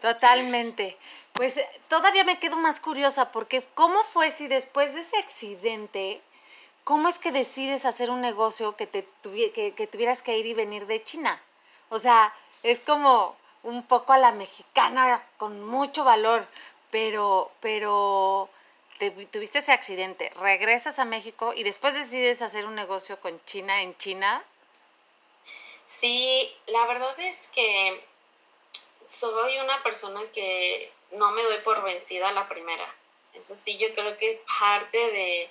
Totalmente. 0.00 0.96
Pues 1.32 1.56
eh, 1.56 1.68
todavía 1.88 2.24
me 2.24 2.38
quedo 2.38 2.56
más 2.56 2.80
curiosa 2.80 3.30
porque 3.32 3.62
¿cómo 3.74 4.02
fue 4.04 4.30
si 4.30 4.48
después 4.48 4.94
de 4.94 5.00
ese 5.00 5.16
accidente, 5.18 6.20
cómo 6.84 7.08
es 7.08 7.18
que 7.18 7.32
decides 7.32 7.84
hacer 7.84 8.10
un 8.10 8.20
negocio 8.20 8.76
que, 8.76 8.86
te 8.86 9.06
que, 9.22 9.74
que 9.74 9.86
tuvieras 9.86 10.22
que 10.22 10.38
ir 10.38 10.46
y 10.46 10.54
venir 10.54 10.86
de 10.86 11.02
China? 11.02 11.40
O 11.88 11.98
sea, 11.98 12.34
es 12.62 12.80
como 12.80 13.36
un 13.62 13.82
poco 13.84 14.12
a 14.12 14.18
la 14.18 14.32
mexicana 14.32 15.22
con 15.36 15.64
mucho 15.64 16.04
valor, 16.04 16.46
pero, 16.90 17.50
pero 17.60 18.48
tuviste 19.30 19.58
ese 19.58 19.72
accidente, 19.72 20.30
regresas 20.40 20.98
a 20.98 21.04
México 21.04 21.52
y 21.54 21.62
después 21.62 21.94
decides 21.94 22.42
hacer 22.42 22.66
un 22.66 22.74
negocio 22.74 23.20
con 23.20 23.42
China 23.44 23.82
en 23.82 23.96
China. 23.96 24.44
Sí, 25.86 26.50
la 26.66 26.86
verdad 26.86 27.18
es 27.20 27.48
que 27.48 28.04
soy 29.12 29.58
una 29.58 29.82
persona 29.82 30.20
que 30.32 30.90
no 31.12 31.30
me 31.32 31.42
doy 31.42 31.58
por 31.58 31.82
vencida 31.82 32.32
la 32.32 32.48
primera. 32.48 32.94
Eso 33.34 33.54
sí, 33.54 33.78
yo 33.78 33.92
creo 33.94 34.16
que 34.16 34.42
parte 34.60 34.98
de 34.98 35.50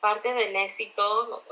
parte 0.00 0.32
del 0.32 0.54
éxito, 0.54 1.42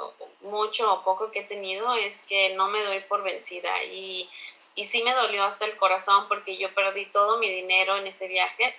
mucho 0.43 0.93
o 0.93 1.03
poco 1.03 1.31
que 1.33 1.41
he 1.41 1.45
tenido, 1.45 1.95
es 1.95 2.25
que 2.25 2.55
no 2.55 2.69
me 2.69 2.83
doy 2.85 3.00
por 3.00 3.23
vencida. 3.23 3.83
Y, 3.85 4.29
y 4.76 4.85
sí 4.85 5.03
me 5.03 5.12
dolió 5.15 5.45
hasta 5.45 5.65
el 5.65 5.76
corazón 5.76 6.29
porque 6.29 6.57
yo 6.57 6.73
perdí 6.73 7.07
todo 7.07 7.38
mi 7.38 7.49
dinero 7.49 7.97
en 7.97 8.07
ese 8.07 8.29
viaje, 8.29 8.76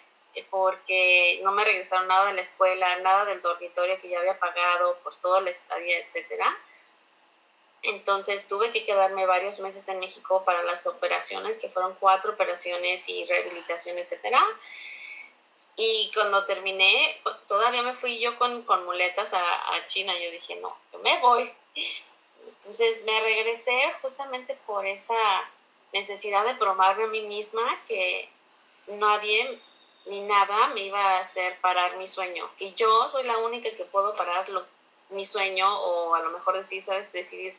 porque 0.49 1.39
no 1.43 1.51
me 1.51 1.65
regresaron 1.65 2.07
nada 2.07 2.27
de 2.27 2.33
la 2.33 2.41
escuela, 2.41 2.99
nada 2.99 3.25
del 3.25 3.41
dormitorio 3.41 3.99
que 3.99 4.09
ya 4.09 4.19
había 4.19 4.39
pagado 4.39 4.97
por 5.03 5.15
toda 5.15 5.41
la 5.41 5.49
estadía, 5.49 5.99
etcétera. 5.99 6.55
Entonces 7.83 8.47
tuve 8.47 8.71
que 8.71 8.85
quedarme 8.85 9.25
varios 9.25 9.59
meses 9.59 9.87
en 9.89 9.99
México 9.99 10.43
para 10.43 10.63
las 10.63 10.87
operaciones, 10.87 11.57
que 11.57 11.69
fueron 11.69 11.95
cuatro 11.99 12.33
operaciones 12.33 13.07
y 13.09 13.23
rehabilitación, 13.25 13.97
etcétera. 13.97 14.43
Y 15.79 16.11
cuando 16.13 16.43
terminé, 16.45 17.21
todavía 17.47 17.83
me 17.83 17.93
fui 17.93 18.19
yo 18.19 18.35
con, 18.37 18.63
con 18.63 18.83
muletas 18.85 19.33
a, 19.33 19.85
China. 19.85 20.13
Yo 20.17 20.31
dije, 20.31 20.55
no, 20.55 20.75
yo 20.91 20.99
me 20.99 21.19
voy. 21.19 21.53
Entonces 22.61 23.05
me 23.05 23.21
regresé 23.21 23.93
justamente 24.01 24.57
por 24.65 24.87
esa 24.87 25.15
necesidad 25.93 26.45
de 26.45 26.55
probarme 26.55 27.03
a 27.03 27.07
mí 27.07 27.21
misma 27.21 27.79
que 27.87 28.27
nadie 28.87 29.59
ni 30.07 30.21
nada 30.21 30.67
me 30.69 30.81
iba 30.81 30.99
a 30.99 31.19
hacer 31.19 31.59
parar 31.61 31.95
mi 31.97 32.07
sueño. 32.07 32.49
Que 32.57 32.73
yo 32.73 33.07
soy 33.09 33.25
la 33.25 33.37
única 33.37 33.69
que 33.69 33.85
puedo 33.85 34.15
parar 34.15 34.49
mi 35.09 35.25
sueño 35.25 35.67
o 35.81 36.15
a 36.15 36.21
lo 36.21 36.31
mejor 36.31 36.57
decir, 36.57 36.81
¿sabes? 36.81 37.11
Decidir, 37.11 37.55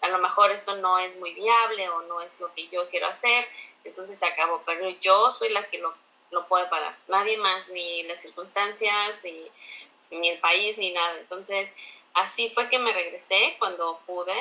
a 0.00 0.08
lo 0.08 0.18
mejor 0.18 0.50
esto 0.50 0.76
no 0.76 0.98
es 0.98 1.16
muy 1.18 1.34
viable 1.34 1.88
o 1.88 2.02
no 2.02 2.20
es 2.20 2.40
lo 2.40 2.52
que 2.54 2.68
yo 2.68 2.88
quiero 2.90 3.06
hacer, 3.06 3.46
entonces 3.84 4.18
se 4.18 4.26
acabó. 4.26 4.62
Pero 4.66 4.88
yo 5.00 5.30
soy 5.30 5.50
la 5.50 5.62
que 5.68 5.78
lo, 5.78 5.94
lo 6.30 6.46
puede 6.46 6.66
parar. 6.66 6.96
Nadie 7.08 7.36
más, 7.38 7.68
ni 7.68 8.02
las 8.04 8.20
circunstancias, 8.20 9.22
ni, 9.24 10.18
ni 10.18 10.28
el 10.28 10.40
país, 10.40 10.78
ni 10.78 10.92
nada. 10.92 11.18
Entonces, 11.18 11.74
así 12.14 12.50
fue 12.50 12.68
que 12.68 12.78
me 12.78 12.92
regresé 12.92 13.56
cuando 13.58 14.00
pude 14.06 14.34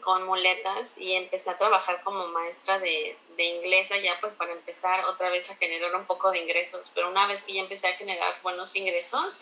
con 0.00 0.26
muletas 0.26 0.98
y 0.98 1.12
empecé 1.12 1.50
a 1.50 1.58
trabajar 1.58 2.02
como 2.02 2.26
maestra 2.28 2.80
de, 2.80 3.16
de 3.36 3.44
inglés 3.44 3.92
allá, 3.92 4.18
pues 4.20 4.34
para 4.34 4.52
empezar 4.52 5.04
otra 5.04 5.28
vez 5.28 5.48
a 5.50 5.56
generar 5.56 5.94
un 5.94 6.06
poco 6.06 6.32
de 6.32 6.38
ingresos. 6.38 6.90
Pero 6.94 7.08
una 7.08 7.26
vez 7.26 7.44
que 7.44 7.52
ya 7.52 7.60
empecé 7.60 7.86
a 7.86 7.92
generar 7.92 8.34
buenos 8.42 8.74
ingresos, 8.74 9.40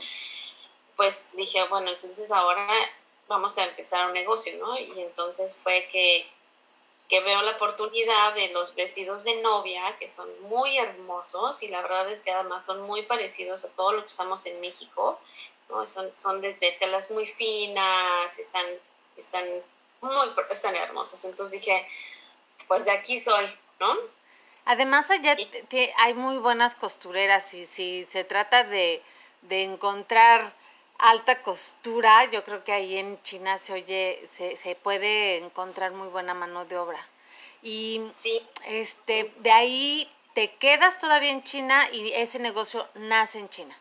pues 0.96 1.36
dije, 1.36 1.62
bueno, 1.68 1.90
entonces 1.90 2.30
ahora 2.30 2.68
vamos 3.28 3.58
a 3.58 3.64
empezar 3.64 4.06
un 4.06 4.12
negocio, 4.12 4.56
¿no? 4.58 4.78
Y 4.78 5.00
entonces 5.00 5.56
fue 5.56 5.88
que, 5.90 6.26
que 7.08 7.20
veo 7.20 7.42
la 7.42 7.52
oportunidad 7.52 8.34
de 8.34 8.48
los 8.48 8.74
vestidos 8.74 9.24
de 9.24 9.36
novia, 9.42 9.96
que 9.98 10.08
son 10.08 10.28
muy 10.42 10.76
hermosos 10.78 11.62
y 11.62 11.68
la 11.68 11.82
verdad 11.82 12.10
es 12.10 12.22
que 12.22 12.30
además 12.30 12.64
son 12.64 12.82
muy 12.82 13.02
parecidos 13.02 13.64
a 13.64 13.74
todo 13.74 13.92
lo 13.92 14.00
que 14.00 14.06
usamos 14.06 14.44
en 14.46 14.60
México, 14.60 15.18
¿no? 15.68 15.84
Son, 15.86 16.10
son 16.16 16.40
de, 16.40 16.54
de 16.54 16.72
telas 16.72 17.10
muy 17.10 17.26
finas, 17.26 18.38
están, 18.38 18.66
están 19.16 19.44
muy, 20.00 20.28
están 20.50 20.76
hermosos. 20.76 21.24
Entonces 21.24 21.60
dije, 21.60 21.86
pues 22.68 22.84
de 22.84 22.92
aquí 22.92 23.18
soy, 23.18 23.46
¿no? 23.80 23.94
Además 24.66 25.10
allá 25.10 25.36
hay 25.98 26.14
muy 26.14 26.38
buenas 26.38 26.74
costureras 26.74 27.52
y 27.54 27.66
si 27.66 28.06
se 28.08 28.24
trata 28.24 28.64
de, 28.64 29.02
encontrar 29.50 30.54
alta 31.04 31.42
costura, 31.42 32.24
yo 32.30 32.42
creo 32.44 32.64
que 32.64 32.72
ahí 32.72 32.98
en 32.98 33.20
China 33.22 33.58
se 33.58 33.74
oye, 33.74 34.22
se, 34.26 34.56
se 34.56 34.74
puede 34.74 35.36
encontrar 35.36 35.92
muy 35.92 36.08
buena 36.08 36.32
mano 36.32 36.64
de 36.64 36.78
obra. 36.78 37.06
Y 37.62 38.02
este, 38.66 39.30
de 39.36 39.50
ahí 39.50 40.10
te 40.34 40.54
quedas 40.56 40.98
todavía 40.98 41.30
en 41.30 41.44
China 41.44 41.88
y 41.92 42.12
ese 42.12 42.38
negocio 42.38 42.88
nace 42.94 43.38
en 43.38 43.50
China. 43.50 43.78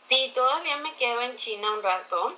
Sí, 0.00 0.30
todavía 0.34 0.76
me 0.76 0.94
quedo 0.94 1.22
en 1.22 1.34
China 1.36 1.72
un 1.72 1.82
rato 1.82 2.36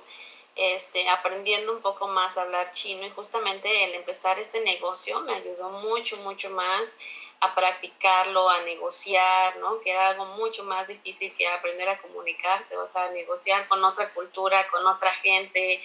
este, 0.55 1.07
aprendiendo 1.09 1.73
un 1.73 1.81
poco 1.81 2.07
más 2.07 2.37
a 2.37 2.41
hablar 2.41 2.71
chino 2.71 3.05
y 3.05 3.09
justamente 3.11 3.83
el 3.83 3.95
empezar 3.95 4.39
este 4.39 4.61
negocio 4.61 5.19
me 5.21 5.35
ayudó 5.35 5.69
mucho, 5.69 6.17
mucho 6.17 6.49
más 6.51 6.97
a 7.41 7.53
practicarlo, 7.53 8.49
a 8.49 8.61
negociar, 8.61 9.57
¿no? 9.57 9.79
Que 9.81 9.91
era 9.91 10.09
algo 10.09 10.25
mucho 10.25 10.63
más 10.63 10.87
difícil 10.87 11.33
que 11.35 11.47
aprender 11.47 11.87
a 11.89 11.97
comunicarte, 11.99 12.75
vas 12.75 12.95
a 12.95 13.09
negociar 13.11 13.67
con 13.67 13.83
otra 13.83 14.09
cultura, 14.09 14.67
con 14.67 14.85
otra 14.87 15.13
gente, 15.15 15.81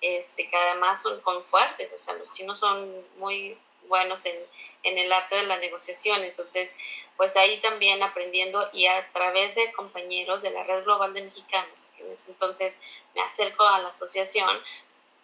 este, 0.00 0.48
que 0.48 0.56
además 0.56 1.02
son 1.02 1.20
con 1.20 1.42
fuertes, 1.44 1.92
o 1.92 1.98
sea, 1.98 2.14
los 2.14 2.30
chinos 2.30 2.58
son 2.58 3.04
muy 3.18 3.58
buenos 3.88 4.26
en, 4.26 4.36
en 4.82 4.98
el 4.98 5.12
arte 5.12 5.36
de 5.36 5.46
la 5.46 5.58
negociación, 5.58 6.22
entonces 6.24 6.74
pues 7.16 7.36
ahí 7.36 7.58
también 7.58 8.02
aprendiendo 8.02 8.68
y 8.72 8.86
a 8.86 9.10
través 9.12 9.54
de 9.54 9.72
compañeros 9.72 10.42
de 10.42 10.50
la 10.50 10.64
Red 10.64 10.84
Global 10.84 11.14
de 11.14 11.22
Mexicanos, 11.22 11.86
entonces 12.28 12.78
me 13.14 13.22
acerco 13.22 13.64
a 13.64 13.78
la 13.78 13.88
asociación 13.88 14.60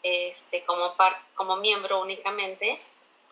este, 0.02 0.64
como, 0.64 0.94
como 1.34 1.56
miembro 1.56 2.00
únicamente, 2.00 2.80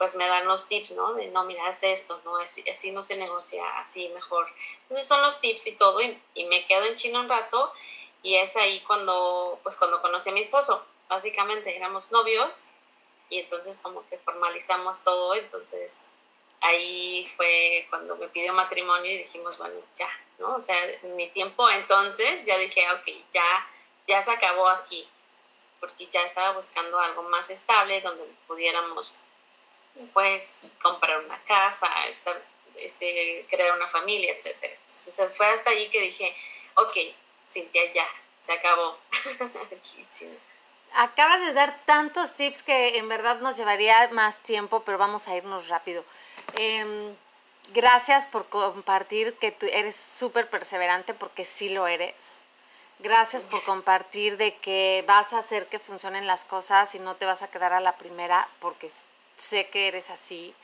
pues 0.01 0.17
me 0.17 0.27
dan 0.27 0.47
los 0.47 0.67
tips, 0.67 0.93
¿no? 0.93 1.13
De 1.13 1.29
no, 1.29 1.45
mira, 1.45 1.67
haz 1.67 1.83
esto, 1.83 2.19
¿no? 2.25 2.39
Así, 2.39 2.65
así 2.71 2.91
no 2.91 3.03
se 3.03 3.19
negocia, 3.19 3.63
así 3.77 4.09
mejor. 4.09 4.49
Entonces 4.85 5.07
son 5.07 5.21
los 5.21 5.43
tips 5.43 5.67
y 5.67 5.77
todo, 5.77 6.01
y, 6.01 6.19
y, 6.33 6.47
me 6.47 6.65
quedo 6.65 6.87
en 6.87 6.97
China 6.97 7.21
un 7.21 7.29
rato, 7.29 7.71
y 8.23 8.37
es 8.37 8.57
ahí 8.57 8.81
cuando, 8.87 9.61
pues 9.63 9.77
cuando 9.77 10.01
conocí 10.01 10.31
a 10.31 10.33
mi 10.33 10.41
esposo. 10.41 10.83
Básicamente 11.11 11.77
éramos 11.77 12.13
novios, 12.13 12.69
y 13.29 13.41
entonces 13.41 13.77
como 13.83 14.09
que 14.09 14.17
formalizamos 14.17 15.03
todo, 15.03 15.35
entonces 15.35 16.13
ahí 16.63 17.31
fue 17.37 17.87
cuando 17.91 18.17
me 18.17 18.29
pidió 18.29 18.55
matrimonio 18.55 19.11
y 19.11 19.19
dijimos, 19.19 19.59
bueno, 19.59 19.75
ya, 19.97 20.09
¿no? 20.39 20.55
O 20.55 20.61
sea, 20.61 20.79
mi 21.15 21.29
tiempo 21.29 21.69
entonces 21.69 22.47
ya 22.47 22.57
dije, 22.57 22.91
ok, 22.93 23.07
ya, 23.31 23.69
ya 24.09 24.23
se 24.23 24.31
acabó 24.31 24.67
aquí, 24.67 25.07
porque 25.79 26.07
ya 26.07 26.23
estaba 26.23 26.55
buscando 26.55 26.99
algo 26.99 27.23
más 27.25 27.51
estable 27.51 28.01
donde 28.01 28.25
pudiéramos, 28.47 29.19
pues, 30.13 30.61
comprar 30.83 31.19
una 31.25 31.39
casa, 31.45 31.89
estar, 32.09 32.41
este, 32.77 33.47
crear 33.49 33.77
una 33.77 33.89
familia, 33.89 34.33
etc. 34.33 34.57
Entonces 34.63 35.37
fue 35.37 35.47
hasta 35.49 35.71
ahí 35.71 35.89
que 35.89 36.01
dije, 36.01 36.35
ok, 36.75 36.97
Cintia, 37.49 37.91
ya, 37.93 38.09
se 38.43 38.53
acabó. 38.53 38.99
Acabas 40.93 41.41
de 41.43 41.53
dar 41.53 41.79
tantos 41.85 42.35
tips 42.35 42.65
que 42.65 42.99
en 42.99 43.09
verdad 43.09 43.41
nos 43.41 43.57
llevaría 43.57 44.09
más 44.13 44.39
tiempo, 44.43 44.83
pero 44.83 44.99
vamos 44.99 45.29
a 45.29 45.37
irnos 45.37 45.69
rápido. 45.69 46.05
Em, 46.57 47.15
gracias 47.73 48.27
por 48.27 48.49
compartir 48.49 49.37
que 49.39 49.53
tú 49.53 49.67
eres 49.73 49.95
súper 49.95 50.51
perseverante 50.51 51.15
porque 51.15 51.45
sí 51.45 51.69
lo 51.69 51.87
eres. 51.87 52.41
Gracias 52.99 53.45
por 53.45 53.63
compartir 53.63 54.37
de 54.37 54.55
que 54.57 55.05
vas 55.07 55.33
a 55.33 55.39
hacer 55.39 55.67
que 55.69 55.79
funcionen 55.79 56.27
las 56.27 56.45
cosas 56.45 56.95
y 56.95 56.99
no 56.99 57.15
te 57.15 57.25
vas 57.25 57.43
a 57.43 57.49
quedar 57.49 57.73
a 57.73 57.81
la 57.81 57.97
primera 57.97 58.49
porque 58.59 58.91
sé 59.41 59.69
que 59.69 59.89
eres 59.89 60.11
así. 60.11 60.55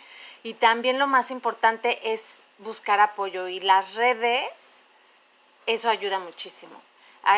y 0.43 0.55
también 0.55 0.99
lo 0.99 1.07
más 1.09 1.31
importante 1.33 2.13
es 2.13 2.41
buscar 2.59 3.01
apoyo 3.01 3.49
y 3.49 3.61
las 3.61 3.95
redes, 3.95 4.49
eso 5.67 5.89
ayuda 5.89 6.19
muchísimo. 6.19 6.81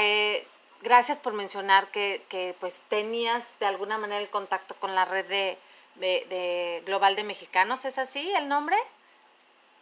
Eh, 0.01 0.47
gracias 0.83 1.19
por 1.19 1.33
mencionar 1.33 1.89
que, 1.91 2.55
pues 2.61 2.81
tenías 2.89 3.59
de 3.59 3.67
alguna 3.67 3.99
manera 3.99 4.21
el 4.21 4.29
contacto 4.29 4.75
con 4.77 4.95
la 4.95 5.05
red 5.05 5.27
de, 5.27 5.59
de 5.97 6.83
Global 6.87 7.17
de 7.17 7.25
Mexicanos, 7.25 7.85
¿es 7.85 7.99
así 7.99 8.31
el 8.35 8.49
nombre? 8.49 8.77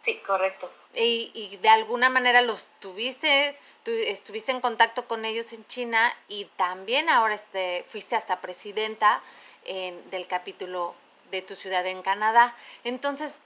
Sí, 0.01 0.17
correcto. 0.25 0.71
Y, 0.93 1.31
y, 1.33 1.57
de 1.57 1.69
alguna 1.69 2.09
manera 2.09 2.41
los 2.41 2.67
tuviste, 2.79 3.57
estuviste 3.85 4.51
en 4.51 4.61
contacto 4.61 5.05
con 5.07 5.25
ellos 5.25 5.51
en 5.53 5.65
China 5.67 6.15
y 6.27 6.45
también 6.55 7.09
ahora 7.09 7.35
este, 7.35 7.83
fuiste 7.87 8.15
hasta 8.15 8.39
presidenta 8.39 9.21
del 9.65 10.27
capítulo 10.27 10.95
de 11.31 11.41
tu 11.41 11.55
ciudad 11.55 11.85
en 11.85 12.01
Canadá. 12.01 12.55
Entonces, 12.83 13.39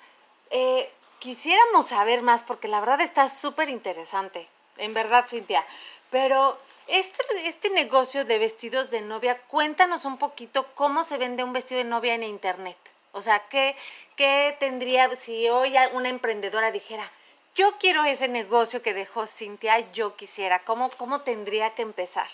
eh, 0.50 0.91
quisiéramos 1.19 1.88
saber 1.88 2.21
más 2.21 2.43
porque 2.43 2.67
la 2.67 2.79
verdad 2.79 3.01
está 3.01 3.27
súper 3.29 3.69
interesante, 3.69 4.47
en 4.77 4.93
verdad, 4.93 5.25
Cintia. 5.27 5.63
Pero 6.09 6.57
este, 6.88 7.21
este 7.45 7.69
negocio 7.69 8.25
de 8.25 8.38
vestidos 8.38 8.91
de 8.91 9.01
novia, 9.01 9.39
cuéntanos 9.47 10.03
un 10.05 10.17
poquito 10.17 10.67
cómo 10.75 11.03
se 11.03 11.17
vende 11.17 11.43
un 11.43 11.53
vestido 11.53 11.77
de 11.77 11.89
novia 11.89 12.15
en 12.15 12.23
internet. 12.23 12.77
O 13.13 13.21
sea, 13.21 13.39
¿qué, 13.47 13.75
¿qué 14.15 14.55
tendría 14.59 15.13
si 15.15 15.50
hoy 15.50 15.75
una 15.93 16.09
emprendedora 16.09 16.71
dijera, 16.71 17.09
yo 17.55 17.77
quiero 17.79 18.03
ese 18.03 18.27
negocio 18.27 18.81
que 18.81 18.93
dejó 18.93 19.27
Cintia, 19.27 19.79
yo 19.91 20.15
quisiera, 20.15 20.63
¿cómo, 20.63 20.89
cómo 20.91 21.21
tendría 21.21 21.73
que 21.75 21.81
empezar? 21.81 22.27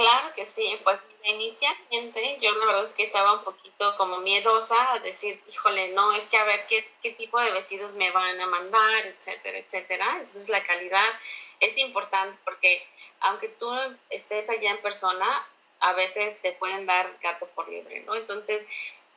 Claro 0.00 0.32
que 0.34 0.46
sí, 0.46 0.80
pues 0.82 0.98
inicialmente 1.24 2.38
yo 2.40 2.50
la 2.52 2.64
verdad 2.64 2.84
es 2.84 2.94
que 2.94 3.02
estaba 3.02 3.34
un 3.34 3.44
poquito 3.44 3.94
como 3.98 4.16
miedosa 4.20 4.94
a 4.94 4.98
decir, 5.00 5.38
híjole, 5.46 5.92
no, 5.92 6.12
es 6.12 6.26
que 6.28 6.38
a 6.38 6.44
ver 6.44 6.66
qué, 6.68 6.90
qué 7.02 7.10
tipo 7.10 7.38
de 7.38 7.50
vestidos 7.50 7.96
me 7.96 8.10
van 8.10 8.40
a 8.40 8.46
mandar, 8.46 9.04
etcétera, 9.04 9.58
etcétera. 9.58 10.06
Entonces 10.12 10.48
la 10.48 10.64
calidad 10.64 11.04
es 11.60 11.76
importante 11.76 12.38
porque 12.46 12.82
aunque 13.20 13.50
tú 13.50 13.70
estés 14.08 14.48
allá 14.48 14.70
en 14.70 14.80
persona, 14.80 15.46
a 15.80 15.92
veces 15.92 16.40
te 16.40 16.52
pueden 16.52 16.86
dar 16.86 17.18
gato 17.22 17.46
por 17.48 17.68
libre, 17.68 18.00
¿no? 18.00 18.14
Entonces, 18.14 18.66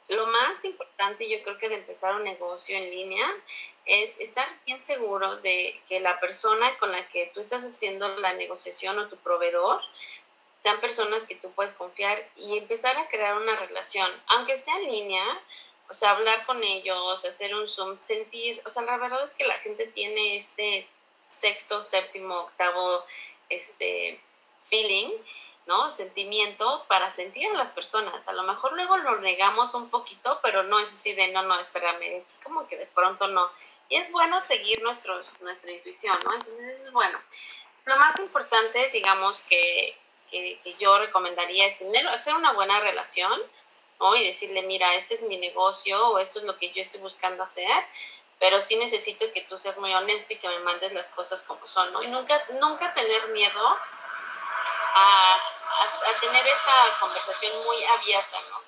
lo 0.09 0.27
más 0.27 0.65
importante 0.65 1.29
yo 1.29 1.41
creo 1.43 1.57
que 1.57 1.69
de 1.69 1.75
empezar 1.75 2.13
un 2.15 2.25
negocio 2.25 2.75
en 2.75 2.89
línea 2.89 3.25
es 3.85 4.19
estar 4.19 4.47
bien 4.65 4.81
seguro 4.81 5.37
de 5.37 5.81
que 5.87 6.01
la 6.01 6.19
persona 6.19 6.77
con 6.77 6.91
la 6.91 7.07
que 7.07 7.31
tú 7.33 7.39
estás 7.39 7.63
haciendo 7.63 8.17
la 8.17 8.33
negociación 8.33 8.99
o 8.99 9.07
tu 9.07 9.15
proveedor 9.17 9.79
sean 10.63 10.79
personas 10.79 11.27
que 11.27 11.35
tú 11.35 11.51
puedes 11.51 11.73
confiar 11.73 12.17
y 12.37 12.57
empezar 12.57 12.97
a 12.97 13.07
crear 13.07 13.35
una 13.35 13.55
relación, 13.57 14.09
aunque 14.27 14.57
sea 14.57 14.75
en 14.77 14.91
línea, 14.91 15.25
o 15.89 15.93
sea, 15.93 16.11
hablar 16.11 16.45
con 16.45 16.63
ellos, 16.63 17.25
hacer 17.25 17.53
un 17.53 17.67
Zoom, 17.67 17.97
sentir, 17.99 18.59
o 18.65 18.69
sea, 18.69 18.83
la 18.83 18.97
verdad 18.97 19.23
es 19.23 19.35
que 19.35 19.45
la 19.45 19.59
gente 19.59 19.85
tiene 19.87 20.35
este 20.35 20.87
sexto, 21.27 21.81
séptimo, 21.81 22.35
octavo, 22.35 23.03
este 23.49 24.19
feeling 24.65 25.11
¿no? 25.65 25.89
Sentimiento 25.89 26.83
para 26.87 27.09
sentir 27.11 27.47
a 27.47 27.53
las 27.53 27.71
personas. 27.71 28.27
A 28.27 28.33
lo 28.33 28.43
mejor 28.43 28.73
luego 28.73 28.97
lo 28.97 29.19
negamos 29.19 29.73
un 29.75 29.89
poquito, 29.89 30.39
pero 30.41 30.63
no 30.63 30.79
es 30.79 30.91
así 30.91 31.13
de, 31.13 31.31
no, 31.31 31.43
no, 31.43 31.59
espérame, 31.59 32.23
como 32.43 32.67
que 32.67 32.77
de 32.77 32.85
pronto 32.87 33.27
no. 33.27 33.49
Y 33.89 33.95
es 33.95 34.11
bueno 34.11 34.41
seguir 34.43 34.81
nuestro, 34.81 35.21
nuestra 35.41 35.71
intuición, 35.71 36.17
¿no? 36.25 36.33
Entonces 36.33 36.67
eso 36.67 36.87
es 36.87 36.93
bueno. 36.93 37.17
Lo 37.85 37.97
más 37.97 38.19
importante, 38.19 38.89
digamos, 38.91 39.43
que, 39.43 39.97
que, 40.33 40.75
yo 40.79 40.97
recomendaría 40.97 41.65
es 41.67 41.79
tener, 41.79 42.07
hacer 42.09 42.33
una 42.33 42.53
buena 42.53 42.79
relación, 42.79 43.39
¿no? 43.99 44.15
Y 44.15 44.25
decirle, 44.25 44.63
mira, 44.63 44.95
este 44.95 45.13
es 45.15 45.21
mi 45.21 45.37
negocio 45.37 46.09
o 46.09 46.19
esto 46.19 46.39
es 46.39 46.45
lo 46.45 46.57
que 46.57 46.71
yo 46.71 46.81
estoy 46.81 46.99
buscando 47.01 47.43
hacer, 47.43 47.69
pero 48.39 48.61
sí 48.61 48.75
necesito 48.77 49.31
que 49.33 49.41
tú 49.41 49.57
seas 49.57 49.77
muy 49.77 49.93
honesto 49.93 50.33
y 50.33 50.37
que 50.37 50.49
me 50.49 50.59
mandes 50.59 50.91
las 50.93 51.11
cosas 51.11 51.43
como 51.43 51.65
son, 51.67 51.93
¿no? 51.93 52.01
Y 52.03 52.07
nunca, 52.07 52.43
nunca 52.59 52.93
tener 52.93 53.27
miedo 53.29 53.67
a, 54.95 55.35
a, 55.35 56.19
tener 56.19 56.45
esta 56.47 56.97
conversación 56.99 57.51
muy 57.65 57.83
abierta, 57.83 58.37
¿no? 58.49 58.63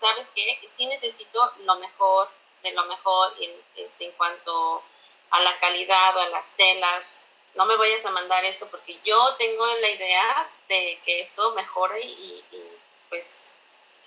¿Sabes 0.00 0.30
qué? 0.34 0.58
Que 0.60 0.68
sí 0.68 0.86
necesito 0.86 1.52
lo 1.64 1.76
mejor, 1.76 2.28
de 2.62 2.72
lo 2.72 2.84
mejor 2.84 3.32
en, 3.40 3.50
este, 3.76 4.04
en 4.04 4.12
cuanto 4.12 4.82
a 5.30 5.40
la 5.40 5.58
calidad 5.58 6.18
a 6.18 6.28
las 6.28 6.56
telas. 6.56 7.25
No 7.56 7.66
me 7.66 7.76
vayas 7.76 8.04
a 8.04 8.10
mandar 8.10 8.44
esto 8.44 8.68
porque 8.70 8.98
yo 9.04 9.34
tengo 9.36 9.66
la 9.66 9.90
idea 9.90 10.50
de 10.68 11.00
que 11.04 11.20
esto 11.20 11.54
mejore 11.54 12.00
y, 12.00 12.44
y 12.52 12.62
pues 13.08 13.46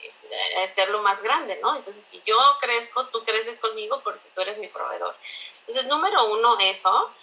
eh, 0.02 0.64
hacerlo 0.64 1.02
más 1.02 1.24
grande, 1.24 1.60
¿no? 1.62 1.76
Entonces, 1.76 2.04
si 2.04 2.22
yo 2.26 2.38
crezco, 2.62 3.08
tú 3.08 3.24
creces 3.26 3.60
conmigo 3.60 4.02
porque 4.04 4.30
tú 4.34 4.42
eres 4.42 4.58
mi 4.58 4.68
proveedor. 4.68 5.14
Entonces, 5.62 5.88
número 5.88 6.26
uno, 6.32 6.58
eso. 6.60 7.14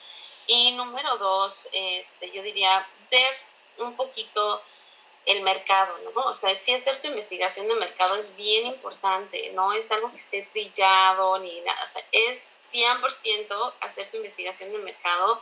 Y 0.46 0.72
número 0.72 1.16
dos, 1.16 1.68
este, 1.72 2.30
yo 2.30 2.42
diría, 2.42 2.86
ver 3.10 3.36
un 3.78 3.96
poquito 3.96 4.62
el 5.24 5.42
mercado, 5.42 5.92
¿no? 6.14 6.22
O 6.26 6.34
sea, 6.34 6.54
si 6.54 6.72
hacer 6.72 7.00
tu 7.00 7.08
investigación 7.08 7.66
de 7.66 7.74
mercado 7.74 8.14
es 8.14 8.36
bien 8.36 8.66
importante, 8.66 9.50
no 9.52 9.72
es 9.72 9.90
algo 9.90 10.10
que 10.10 10.16
esté 10.16 10.42
trillado 10.52 11.38
ni 11.38 11.60
nada, 11.62 11.82
o 11.82 11.86
sea, 11.86 12.04
es 12.12 12.54
100% 12.72 13.74
hacer 13.80 14.08
tu 14.10 14.18
investigación 14.18 14.70
de 14.70 14.78
mercado, 14.78 15.40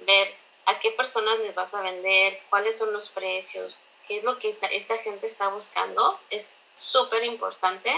ver 0.00 0.34
a 0.66 0.78
qué 0.78 0.90
personas 0.92 1.38
les 1.40 1.54
vas 1.54 1.74
a 1.74 1.82
vender, 1.82 2.40
cuáles 2.50 2.76
son 2.76 2.92
los 2.92 3.08
precios, 3.08 3.76
qué 4.06 4.18
es 4.18 4.24
lo 4.24 4.38
que 4.38 4.48
esta, 4.48 4.98
gente 4.98 5.26
está 5.26 5.48
buscando, 5.48 6.18
es 6.30 6.54
súper 6.74 7.24
importante. 7.24 7.92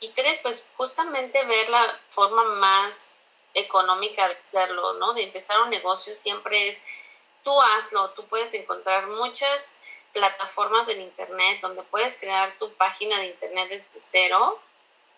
Y 0.00 0.08
tres, 0.10 0.40
pues 0.42 0.70
justamente 0.76 1.44
ver 1.44 1.68
la 1.70 2.00
forma 2.08 2.44
más 2.56 3.10
económica 3.54 4.28
de 4.28 4.34
hacerlo, 4.34 4.94
¿no? 4.94 5.14
De 5.14 5.24
empezar 5.24 5.60
un 5.62 5.70
negocio 5.70 6.14
siempre 6.14 6.68
es 6.68 6.84
tú 7.42 7.60
hazlo, 7.60 8.10
tú 8.10 8.26
puedes 8.26 8.52
encontrar 8.54 9.06
muchas 9.08 9.80
plataformas 10.12 10.88
en 10.88 11.00
Internet 11.00 11.60
donde 11.62 11.82
puedes 11.84 12.18
crear 12.18 12.52
tu 12.58 12.72
página 12.74 13.18
de 13.18 13.26
Internet 13.26 13.68
desde 13.68 14.00
cero 14.00 14.60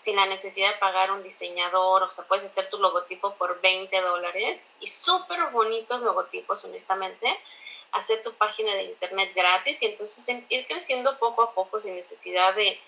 sin 0.00 0.16
la 0.16 0.24
necesidad 0.24 0.72
de 0.72 0.78
pagar 0.78 1.10
un 1.10 1.22
diseñador, 1.22 2.04
o 2.04 2.10
sea, 2.10 2.26
puedes 2.26 2.46
hacer 2.46 2.70
tu 2.70 2.78
logotipo 2.78 3.34
por 3.34 3.60
20 3.60 4.00
dólares 4.00 4.70
y 4.80 4.86
súper 4.86 5.44
bonitos 5.50 6.00
logotipos, 6.00 6.64
honestamente, 6.64 7.38
hacer 7.92 8.22
tu 8.22 8.32
página 8.32 8.74
de 8.74 8.84
Internet 8.84 9.30
gratis 9.34 9.82
y 9.82 9.86
entonces 9.86 10.26
ir 10.48 10.66
creciendo 10.66 11.18
poco 11.18 11.42
a 11.42 11.52
poco 11.52 11.78
sin 11.78 11.96
necesidad 11.96 12.54
de, 12.54 12.80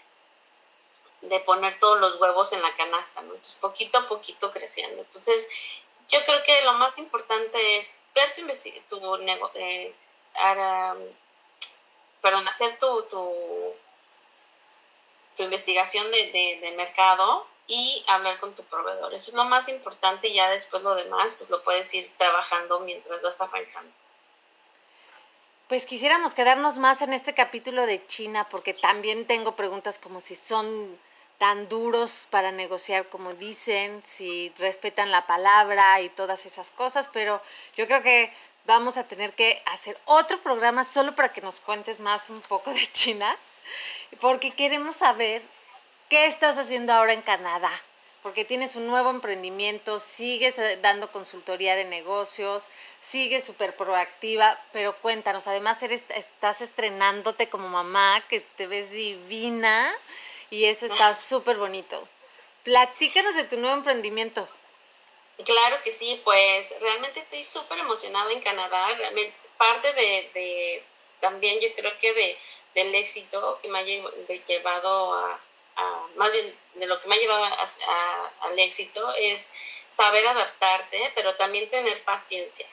de 1.20 1.40
poner 1.40 1.78
todos 1.78 2.00
los 2.00 2.18
huevos 2.18 2.50
en 2.54 2.62
la 2.62 2.74
canasta, 2.76 3.20
¿no? 3.20 3.34
Entonces, 3.34 3.58
poquito 3.60 3.98
a 3.98 4.08
poquito 4.08 4.50
creciendo. 4.50 5.02
Entonces, 5.02 5.50
yo 6.08 6.18
creo 6.24 6.42
que 6.44 6.62
lo 6.62 6.72
más 6.74 6.96
importante 6.96 7.76
es 7.76 7.98
ver 8.14 8.34
tu, 8.88 8.98
tu 8.98 9.16
eh, 9.56 9.94
perdón, 12.22 12.48
hacer 12.48 12.78
tu, 12.78 13.02
tu, 13.02 13.74
tu 15.36 15.42
investigación 15.42 16.10
de, 16.10 16.58
de, 16.60 16.72
mercado 16.72 17.46
y 17.66 18.04
hablar 18.08 18.38
con 18.40 18.54
tu 18.54 18.62
proveedor. 18.64 19.14
Eso 19.14 19.30
es 19.30 19.36
lo 19.36 19.44
más 19.44 19.68
importante 19.68 20.28
y 20.28 20.34
ya 20.34 20.50
después 20.50 20.82
lo 20.82 20.94
demás, 20.94 21.36
pues 21.36 21.50
lo 21.50 21.62
puedes 21.62 21.92
ir 21.94 22.04
trabajando 22.18 22.80
mientras 22.80 23.22
vas 23.22 23.40
arrancando. 23.40 23.92
Pues 25.68 25.86
quisiéramos 25.86 26.34
quedarnos 26.34 26.78
más 26.78 27.00
en 27.02 27.14
este 27.14 27.34
capítulo 27.34 27.86
de 27.86 28.06
China 28.06 28.46
porque 28.50 28.74
también 28.74 29.26
tengo 29.26 29.56
preguntas 29.56 29.98
como 29.98 30.20
si 30.20 30.36
son 30.36 30.98
tan 31.38 31.68
duros 31.68 32.28
para 32.30 32.52
negociar 32.52 33.08
como 33.08 33.34
dicen, 33.34 34.02
si 34.02 34.52
respetan 34.58 35.10
la 35.10 35.26
palabra 35.26 36.00
y 36.00 36.08
todas 36.08 36.46
esas 36.46 36.70
cosas, 36.70 37.08
pero 37.12 37.42
yo 37.74 37.86
creo 37.86 38.02
que 38.02 38.32
vamos 38.64 38.96
a 38.96 39.08
tener 39.08 39.32
que 39.32 39.62
hacer 39.66 39.98
otro 40.04 40.40
programa 40.40 40.84
solo 40.84 41.14
para 41.14 41.32
que 41.32 41.40
nos 41.40 41.60
cuentes 41.60 42.00
más 42.00 42.30
un 42.30 42.40
poco 42.42 42.72
de 42.72 42.86
China, 42.92 43.34
porque 44.20 44.52
queremos 44.52 44.96
saber 44.96 45.42
qué 46.08 46.26
estás 46.26 46.58
haciendo 46.58 46.92
ahora 46.92 47.12
en 47.12 47.22
Canadá, 47.22 47.70
porque 48.22 48.44
tienes 48.44 48.76
un 48.76 48.86
nuevo 48.86 49.10
emprendimiento, 49.10 49.98
sigues 49.98 50.58
eh, 50.58 50.78
dando 50.80 51.10
consultoría 51.10 51.74
de 51.74 51.84
negocios, 51.84 52.68
sigues 53.00 53.44
súper 53.44 53.74
proactiva, 53.74 54.60
pero 54.72 54.96
cuéntanos, 54.98 55.46
además 55.46 55.82
eres, 55.82 56.04
estás 56.14 56.60
estrenándote 56.60 57.48
como 57.48 57.68
mamá, 57.68 58.22
que 58.28 58.40
te 58.40 58.66
ves 58.66 58.90
divina 58.90 59.92
y 60.50 60.66
eso 60.66 60.86
está 60.86 61.14
súper 61.14 61.56
bonito. 61.56 62.08
Platícanos 62.62 63.34
de 63.34 63.44
tu 63.44 63.56
nuevo 63.56 63.74
emprendimiento. 63.74 64.46
Claro 65.44 65.82
que 65.82 65.90
sí, 65.90 66.20
pues 66.22 66.72
realmente 66.80 67.20
estoy 67.20 67.42
súper 67.42 67.78
emocionada 67.78 68.30
en 68.30 68.40
Canadá. 68.40 68.94
Realmente 68.94 69.34
parte 69.56 69.92
de, 69.94 70.84
también 71.20 71.60
yo 71.60 71.74
creo 71.74 71.98
que 71.98 72.12
de, 72.12 72.38
del 72.74 72.94
éxito 72.94 73.58
que 73.60 73.68
me 73.68 73.80
ha 73.80 73.82
llevado 73.82 75.14
a, 75.14 75.40
más 76.16 76.32
bien 76.32 76.58
de 76.74 76.86
lo 76.86 77.00
que 77.00 77.08
me 77.08 77.14
ha 77.14 77.18
llevado 77.18 77.44
al 78.40 78.58
éxito 78.58 79.12
es 79.16 79.52
saber 79.90 80.26
adaptarte, 80.26 81.12
pero 81.14 81.34
también 81.36 81.68
tener 81.68 82.02
paciencia. 82.04 82.66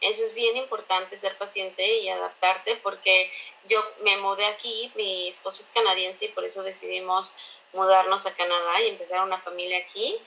Eso 0.00 0.24
es 0.24 0.34
bien 0.34 0.56
importante, 0.56 1.16
ser 1.16 1.36
paciente 1.38 1.86
y 1.98 2.08
adaptarte, 2.08 2.76
porque 2.76 3.30
yo 3.68 3.80
me 4.00 4.16
mudé 4.16 4.46
aquí, 4.46 4.90
mi 4.96 5.28
esposo 5.28 5.60
es 5.60 5.70
canadiense 5.70 6.24
y 6.24 6.28
por 6.28 6.44
eso 6.44 6.62
decidimos 6.62 7.34
mudarnos 7.72 8.26
a 8.26 8.34
Canadá 8.34 8.80
y 8.82 8.88
empezar 8.88 9.22
una 9.22 9.38
familia 9.38 9.78
aquí. 9.78 10.18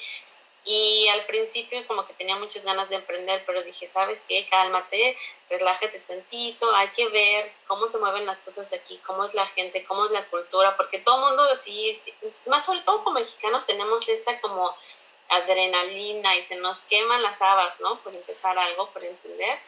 Y 0.67 1.08
al 1.10 1.25
principio 1.28 1.86
como 1.86 2.08
que 2.08 2.13
tenía 2.13 2.36
muchas 2.38 2.65
ganas 2.65 2.89
de 2.89 2.95
emprender, 2.95 3.43
pero 3.45 3.62
dije, 3.62 3.86
¿sabes 3.86 4.23
qué? 4.28 4.47
Cálmate, 4.49 5.15
relájate 5.47 5.99
tantito, 5.99 6.73
hay 6.75 6.88
que 6.88 7.08
ver 7.10 7.54
cómo 7.67 7.86
se 7.86 7.99
mueven 7.99 8.25
las 8.25 8.39
cosas 8.41 8.73
aquí, 8.73 8.99
cómo 9.06 9.25
es 9.25 9.36
la 9.36 9.45
gente, 9.45 9.86
cómo 9.86 10.06
es 10.06 10.12
la 10.12 10.25
cultura, 10.25 10.75
porque 10.75 10.99
todo 10.99 11.17
el 11.17 11.21
mundo 11.28 11.43
así, 11.51 11.95
más 12.47 12.65
sobre 12.65 12.82
todo 12.82 13.04
como 13.04 13.19
mexicanos 13.19 13.67
tenemos 13.67 14.10
esta 14.10 14.41
como 14.41 14.75
adrenalina 15.30 16.36
y 16.36 16.41
se 16.41 16.56
nos 16.56 16.82
queman 16.84 17.21
las 17.21 17.41
habas, 17.41 17.80
¿no? 17.80 17.99
Por 17.99 18.15
empezar 18.15 18.58
algo, 18.58 18.89
por 18.89 19.04
entender, 19.04 19.60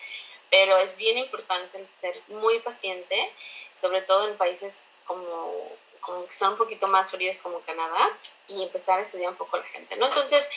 pero 0.50 0.78
es 0.78 0.98
bien 0.98 1.18
importante 1.18 1.86
ser 2.02 2.20
muy 2.28 2.60
paciente, 2.60 3.32
sobre 3.76 4.02
todo 4.02 4.28
en 4.28 4.38
países 4.38 4.80
como, 5.06 5.78
como 6.02 6.26
que 6.26 6.34
son 6.34 6.54
un 6.54 6.58
poquito 6.58 6.88
más 6.88 7.12
fríos 7.12 7.38
como 7.38 7.62
Canadá 7.62 8.10
y 8.48 8.64
empezar 8.64 9.00
a 9.00 9.02
estudiar 9.02 9.32
un 9.32 9.38
poco 9.38 9.58
la 9.58 9.64
gente, 9.64 9.96
¿no? 9.98 10.08
Entonces, 10.08 10.48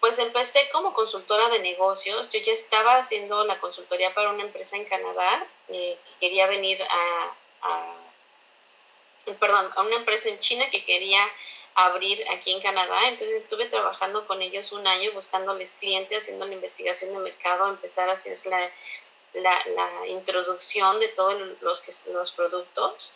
pues 0.00 0.18
empecé 0.18 0.68
como 0.70 0.94
consultora 0.94 1.48
de 1.50 1.60
negocios. 1.60 2.28
Yo 2.30 2.40
ya 2.40 2.52
estaba 2.52 2.96
haciendo 2.96 3.44
la 3.44 3.60
consultoría 3.60 4.12
para 4.14 4.30
una 4.30 4.42
empresa 4.42 4.76
en 4.76 4.86
Canadá 4.86 5.46
eh, 5.68 5.98
que 6.04 6.12
quería 6.18 6.46
venir 6.46 6.82
a, 6.82 7.34
perdón, 9.38 9.70
a 9.76 9.82
una 9.82 9.96
empresa 9.96 10.30
en 10.30 10.38
China 10.38 10.68
que 10.70 10.84
quería 10.84 11.20
abrir 11.74 12.18
aquí 12.30 12.52
en 12.52 12.62
Canadá. 12.62 13.08
Entonces 13.08 13.36
estuve 13.36 13.66
trabajando 13.66 14.26
con 14.26 14.40
ellos 14.40 14.72
un 14.72 14.86
año 14.86 15.12
buscándoles 15.12 15.74
clientes, 15.74 16.24
haciendo 16.24 16.46
la 16.46 16.54
investigación 16.54 17.12
de 17.12 17.18
mercado, 17.18 17.68
empezar 17.68 18.08
a 18.08 18.14
hacer 18.14 18.38
la, 18.46 18.70
la, 19.34 19.64
la 19.76 20.06
introducción 20.08 20.98
de 20.98 21.08
todos 21.08 21.38
los, 21.60 22.06
los 22.06 22.32
productos. 22.32 23.12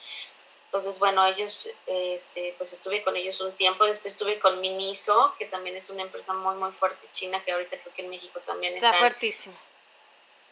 Entonces, 0.74 0.98
bueno, 0.98 1.24
ellos, 1.24 1.70
este, 1.86 2.52
pues 2.58 2.72
estuve 2.72 3.04
con 3.04 3.14
ellos 3.14 3.40
un 3.40 3.52
tiempo, 3.52 3.84
después 3.84 4.14
estuve 4.14 4.40
con 4.40 4.60
Miniso, 4.60 5.32
que 5.38 5.46
también 5.46 5.76
es 5.76 5.88
una 5.88 6.02
empresa 6.02 6.32
muy, 6.32 6.56
muy 6.56 6.72
fuerte 6.72 7.06
china, 7.12 7.40
que 7.44 7.52
ahorita 7.52 7.78
creo 7.78 7.94
que 7.94 8.02
en 8.02 8.10
México 8.10 8.40
también 8.40 8.74
está. 8.74 8.88
Está 8.88 8.98
fuertísimo. 8.98 9.54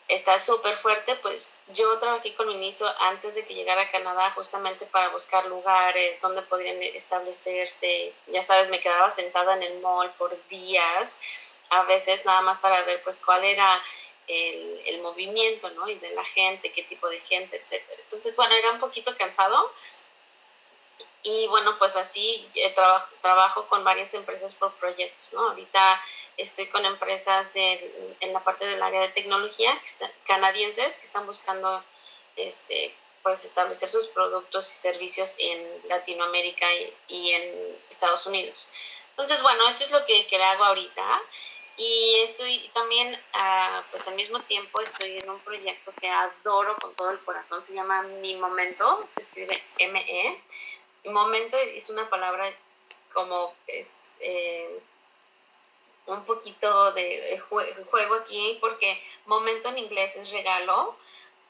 Está 0.07 0.39
súper 0.39 0.77
fuerte, 0.77 1.17
pues 1.17 1.57
yo 1.75 1.99
trabajé 1.99 2.37
con 2.37 2.47
Miniso 2.47 2.89
antes 3.01 3.35
de 3.35 3.45
que 3.45 3.55
llegara 3.55 3.83
a 3.83 3.91
Canadá 3.91 4.31
justamente 4.31 4.87
para 4.87 5.09
buscar 5.09 5.45
lugares 5.47 6.21
donde 6.21 6.43
podrían 6.43 6.81
establecerse. 6.81 8.15
Ya 8.29 8.45
sabes, 8.45 8.69
me 8.69 8.79
quedaba 8.79 9.11
sentada 9.11 9.57
en 9.57 9.65
el 9.65 9.81
mall 9.81 10.13
por 10.19 10.39
días, 10.47 11.19
a 11.71 11.83
veces 11.83 12.25
nada 12.25 12.43
más 12.43 12.59
para 12.59 12.81
ver 12.85 13.03
pues 13.03 13.19
cuál 13.19 13.43
era 13.43 13.83
el, 14.29 14.83
el 14.87 15.03
movimiento, 15.03 15.69
¿no? 15.71 15.89
Y 15.89 15.97
de 15.97 16.11
la 16.11 16.25
gente, 16.25 16.71
qué 16.71 16.85
tipo 16.85 17.09
de 17.09 17.21
gente, 17.21 17.57
etcétera. 17.57 18.01
Entonces, 18.05 18.37
bueno, 18.37 18.55
era 18.55 18.71
un 18.71 18.79
poquito 18.79 19.17
cansado, 19.17 19.73
y 21.25 21.47
bueno, 21.49 21.79
pues 21.79 21.95
así 21.97 22.49
eh, 22.55 22.71
trabajo, 22.71 23.07
trabajo 23.21 23.67
con 23.69 23.85
varias 23.85 24.13
empresas 24.15 24.55
por 24.55 24.73
proyectos, 24.75 25.33
¿no? 25.33 25.51
Ahorita 25.51 26.03
estoy 26.37 26.67
con 26.67 26.85
empresas 26.85 27.53
de, 27.53 28.17
en 28.21 28.33
la 28.33 28.43
parte 28.43 28.67
del 28.67 28.83
área 28.83 29.03
de 29.03 29.09
tecnología 29.11 29.79
canadienses 30.27 30.99
que 30.99 31.07
están 31.07 31.25
buscando 31.27 31.85
este, 32.35 32.93
pues 33.23 33.45
establecer 33.45 33.89
sus 33.89 34.09
productos 34.09 34.69
y 34.69 34.73
servicios 34.73 35.37
en 35.39 35.89
Latinoamérica 35.89 36.67
y, 37.07 37.31
en 37.31 37.79
Estados 37.89 38.27
Unidos. 38.27 38.69
Entonces, 39.11 39.43
bueno, 39.43 39.69
eso 39.69 39.85
es 39.85 39.93
lo 39.93 40.05
que, 40.05 40.27
que 40.27 40.43
hago 40.43 40.65
ahorita. 40.65 41.23
Y 41.77 42.17
estoy 42.23 42.59
también, 42.75 43.15
uh, 43.15 43.83
pues 43.91 44.07
al 44.07 44.15
mismo 44.15 44.41
tiempo, 44.43 44.81
estoy 44.81 45.19
en 45.19 45.31
un 45.31 45.41
proyecto 45.41 45.93
que 46.01 46.09
adoro 46.09 46.77
con 46.77 46.95
todo 46.95 47.11
el 47.11 47.21
corazón. 47.21 47.63
Se 47.63 47.75
llama 47.75 48.03
Mi 48.03 48.35
Momento, 48.35 49.07
se 49.09 49.21
escribe 49.21 49.63
M-E 49.79 50.43
momento 51.05 51.57
es 51.57 51.91
una 51.91 52.09
palabra 52.09 52.53
como 53.13 53.55
es 53.67 54.17
eh, 54.21 54.81
un 56.07 56.25
poquito 56.25 56.93
de 56.93 57.39
juego 57.39 58.15
aquí 58.15 58.59
porque 58.61 59.03
momento 59.27 59.69
en 59.69 59.79
inglés 59.79 60.17
es 60.17 60.33
regalo 60.33 60.97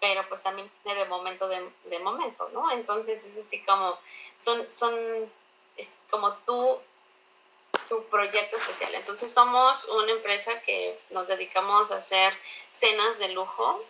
pero 0.00 0.28
pues 0.28 0.42
también 0.42 0.70
tiene 0.82 0.98
de 0.98 1.06
momento 1.06 1.48
de, 1.48 1.98
momento 2.00 2.48
no 2.52 2.70
entonces 2.72 3.24
es 3.24 3.46
así 3.46 3.62
como 3.62 3.98
son 4.36 4.70
son 4.70 5.30
es 5.76 5.96
como 6.10 6.34
tú 6.46 6.80
tu 7.88 8.04
proyecto 8.04 8.56
especial. 8.56 8.94
Entonces 8.94 9.32
somos 9.32 9.86
una 9.88 10.12
empresa 10.12 10.60
que 10.62 10.98
nos 11.10 11.28
dedicamos 11.28 11.92
a 11.92 11.96
hacer 11.96 12.32
cenas 12.70 13.18
de 13.18 13.28
lujo 13.28 13.82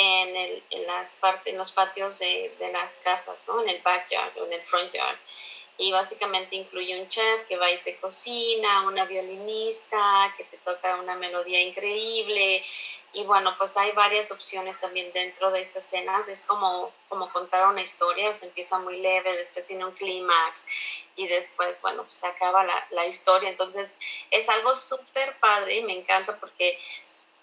en, 0.00 0.36
el, 0.36 0.62
en, 0.70 0.86
las 0.86 1.14
partes, 1.16 1.52
en 1.52 1.58
los 1.58 1.72
patios 1.72 2.18
de, 2.18 2.54
de, 2.58 2.72
las 2.72 2.98
casas, 3.00 3.44
¿no? 3.48 3.62
En 3.62 3.68
el 3.68 3.82
backyard 3.82 4.36
o 4.38 4.46
en 4.46 4.54
el 4.54 4.62
front 4.62 4.92
yard. 4.92 5.18
Y 5.78 5.92
básicamente 5.92 6.56
incluye 6.56 7.00
un 7.00 7.08
chef 7.08 7.44
que 7.44 7.56
va 7.56 7.70
y 7.70 7.78
te 7.78 7.96
cocina, 7.96 8.82
una 8.82 9.06
violinista 9.06 10.34
que 10.36 10.44
te 10.44 10.58
toca 10.58 10.96
una 10.96 11.16
melodía 11.16 11.60
increíble. 11.62 12.62
Y 13.12 13.24
bueno, 13.24 13.54
pues 13.56 13.76
hay 13.76 13.90
varias 13.92 14.30
opciones 14.30 14.78
también 14.78 15.10
dentro 15.12 15.50
de 15.50 15.60
estas 15.60 15.84
cenas. 15.84 16.28
Es 16.28 16.42
como, 16.42 16.92
como 17.08 17.32
contar 17.32 17.66
una 17.66 17.80
historia, 17.80 18.34
se 18.34 18.46
empieza 18.46 18.78
muy 18.78 19.00
leve, 19.00 19.36
después 19.36 19.64
tiene 19.64 19.86
un 19.86 19.92
clímax 19.92 20.66
y 21.16 21.26
después, 21.26 21.80
bueno, 21.80 22.04
pues 22.04 22.24
acaba 22.24 22.62
la, 22.62 22.86
la 22.90 23.06
historia. 23.06 23.48
Entonces 23.48 23.96
es 24.30 24.48
algo 24.50 24.74
súper 24.74 25.38
padre 25.38 25.76
y 25.76 25.82
me 25.84 25.98
encanta 25.98 26.38
porque 26.38 26.78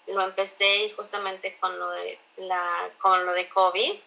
lo 0.08 0.22
empecé 0.22 0.84
y 0.84 0.90
justamente 0.90 1.56
con 1.58 1.78
lo 1.78 1.90
de 1.90 2.18
la 2.36 2.90
con 2.98 3.24
lo 3.26 3.32
de 3.32 3.48
COVID 3.48 3.98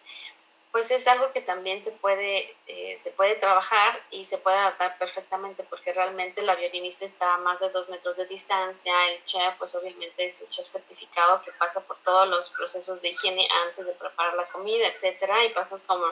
pues 0.72 0.90
es 0.90 1.06
algo 1.06 1.30
que 1.32 1.42
también 1.42 1.82
se 1.82 1.92
puede 1.92 2.56
eh, 2.66 2.96
se 2.98 3.10
puede 3.10 3.34
trabajar 3.36 4.00
y 4.10 4.24
se 4.24 4.38
puede 4.38 4.56
adaptar 4.56 4.96
perfectamente 4.98 5.62
porque 5.64 5.92
realmente 5.92 6.42
la 6.42 6.54
violinista 6.54 7.04
está 7.04 7.34
a 7.34 7.38
más 7.38 7.60
de 7.60 7.70
dos 7.70 7.88
metros 7.88 8.16
de 8.16 8.26
distancia 8.26 8.94
el 9.12 9.22
chef 9.24 9.54
pues 9.58 9.74
obviamente 9.74 10.24
es 10.24 10.40
un 10.40 10.48
chef 10.48 10.66
certificado 10.66 11.42
que 11.42 11.52
pasa 11.52 11.80
por 11.82 11.98
todos 11.98 12.26
los 12.28 12.50
procesos 12.50 13.02
de 13.02 13.10
higiene 13.10 13.46
antes 13.66 13.86
de 13.86 13.92
preparar 13.92 14.34
la 14.34 14.48
comida 14.48 14.88
etcétera 14.88 15.44
y 15.44 15.50
pasas 15.50 15.84
como 15.84 16.06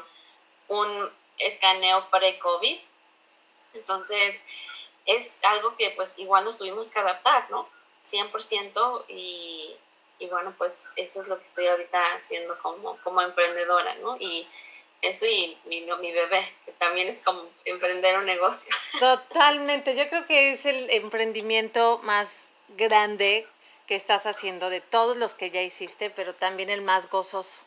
un 0.68 1.10
escaneo 1.40 2.08
pre-COVID. 2.10 2.80
Entonces 3.74 4.42
es 5.06 5.42
algo 5.44 5.74
que 5.76 5.90
pues 5.90 6.18
igual 6.18 6.44
nos 6.44 6.58
tuvimos 6.58 6.92
que 6.92 7.00
adaptar 7.00 7.50
no 7.50 7.68
100% 8.04 9.04
y, 9.08 9.74
y 10.18 10.26
bueno, 10.28 10.54
pues 10.56 10.92
eso 10.96 11.20
es 11.20 11.28
lo 11.28 11.38
que 11.38 11.44
estoy 11.44 11.66
ahorita 11.66 12.14
haciendo 12.14 12.58
como, 12.58 12.96
como 12.98 13.22
emprendedora, 13.22 13.94
¿no? 13.96 14.16
Y 14.18 14.46
eso 15.02 15.26
y 15.26 15.56
mi, 15.64 15.80
mi 15.80 16.12
bebé, 16.12 16.46
que 16.64 16.72
también 16.72 17.08
es 17.08 17.18
como 17.22 17.42
emprender 17.64 18.18
un 18.18 18.26
negocio. 18.26 18.74
Totalmente, 18.98 19.96
yo 19.96 20.08
creo 20.08 20.26
que 20.26 20.52
es 20.52 20.66
el 20.66 20.90
emprendimiento 20.90 22.00
más 22.02 22.46
grande 22.76 23.46
que 23.86 23.96
estás 23.96 24.26
haciendo 24.26 24.70
de 24.70 24.80
todos 24.80 25.16
los 25.16 25.34
que 25.34 25.50
ya 25.50 25.62
hiciste, 25.62 26.10
pero 26.10 26.34
también 26.34 26.70
el 26.70 26.82
más 26.82 27.08
gozoso. 27.08 27.60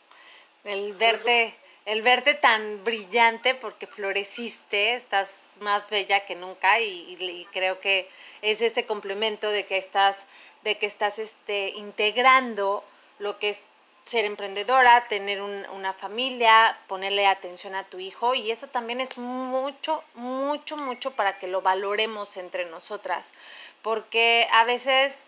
El 0.64 0.94
verte 0.94 1.54
el 1.84 2.00
verte 2.02 2.34
tan 2.34 2.82
brillante 2.82 3.54
porque 3.54 3.86
floreciste, 3.86 4.94
estás 4.94 5.54
más 5.60 5.90
bella 5.90 6.24
que 6.24 6.34
nunca 6.34 6.80
y, 6.80 7.46
creo 7.52 7.78
que 7.78 8.08
es 8.42 8.62
este 8.62 8.86
complemento 8.86 9.50
de 9.50 9.66
que 9.66 9.76
estás, 9.76 10.26
de 10.62 10.78
que 10.78 10.86
estás 10.86 11.18
este, 11.18 11.70
integrando 11.70 12.82
lo 13.18 13.38
que 13.38 13.50
es 13.50 13.60
ser 14.04 14.26
emprendedora, 14.26 15.04
tener 15.04 15.40
una 15.40 15.92
familia, 15.94 16.78
ponerle 16.88 17.26
atención 17.26 17.74
a 17.74 17.84
tu 17.84 17.98
hijo 17.98 18.34
y 18.34 18.50
eso 18.50 18.66
también 18.66 19.00
es 19.00 19.16
mucho, 19.16 20.04
mucho, 20.14 20.76
mucho 20.76 21.12
para 21.12 21.38
que 21.38 21.48
lo 21.48 21.62
valoremos 21.62 22.36
entre 22.36 22.66
nosotras, 22.66 23.32
porque 23.80 24.46
a 24.52 24.64
veces 24.64 25.24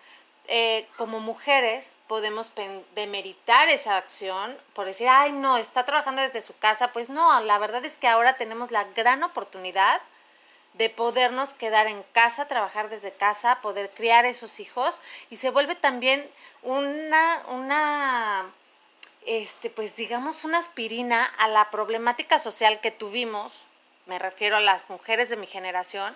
eh, 0.49 0.87
como 0.97 1.21
mujeres 1.21 1.95
podemos 2.07 2.53
demeritar 2.95 3.69
esa 3.69 3.97
acción 3.97 4.57
por 4.75 4.87
decir, 4.87 5.09
ay, 5.09 5.33
no, 5.33 5.57
está 5.57 5.85
trabajando 5.85 6.23
desde 6.23 6.41
su 6.41 6.57
casa. 6.57 6.93
Pues 6.93 7.09
no, 7.09 7.41
la 7.41 7.59
verdad 7.59 7.85
es 7.85 7.97
que 7.97 8.09
ahora 8.09 8.37
tenemos 8.37 8.71
la 8.71 8.85
gran 8.85 9.23
oportunidad 9.23 10.01
de 10.75 10.91
podernos 10.91 11.55
quedar 11.55 11.87
en 11.87 12.03
casa, 12.13 12.49
trabajar 12.49 12.91
desde 12.91 13.11
casa, 13.13 13.61
poder 13.63 13.91
criar 13.91 14.27
esos 14.27 14.61
hijos 14.61 15.01
y 15.31 15.37
se 15.37 15.51
vuelve 15.51 15.75
también 15.75 16.29
una, 16.63 17.43
una, 17.49 18.51
este, 19.25 19.71
pues 19.71 19.97
digamos, 19.97 20.45
una 20.45 20.59
aspirina 20.59 21.25
a 21.39 21.49
la 21.49 21.71
problemática 21.71 22.39
social 22.39 22.81
que 22.81 22.91
tuvimos, 22.91 23.65
me 24.05 24.19
refiero 24.19 24.57
a 24.57 24.61
las 24.61 24.91
mujeres 24.91 25.31
de 25.31 25.37
mi 25.37 25.47
generación, 25.47 26.15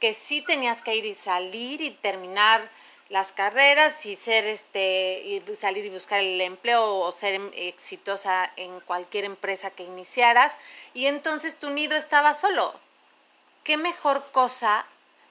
que 0.00 0.12
sí 0.12 0.42
tenías 0.42 0.82
que 0.82 0.96
ir 0.96 1.06
y 1.06 1.14
salir 1.14 1.80
y 1.80 1.90
terminar 1.90 2.68
las 3.10 3.32
carreras 3.32 4.06
y 4.06 4.14
ser 4.14 4.46
este 4.46 5.20
y 5.24 5.42
salir 5.60 5.84
y 5.84 5.90
buscar 5.90 6.20
el 6.20 6.40
empleo 6.40 7.00
o 7.00 7.12
ser 7.12 7.40
exitosa 7.54 8.50
en 8.56 8.78
cualquier 8.80 9.24
empresa 9.24 9.70
que 9.70 9.82
iniciaras 9.82 10.58
y 10.94 11.06
entonces 11.06 11.58
tu 11.58 11.70
nido 11.70 11.96
estaba 11.96 12.34
solo. 12.34 12.72
¿Qué 13.64 13.76
mejor 13.76 14.30
cosa, 14.30 14.86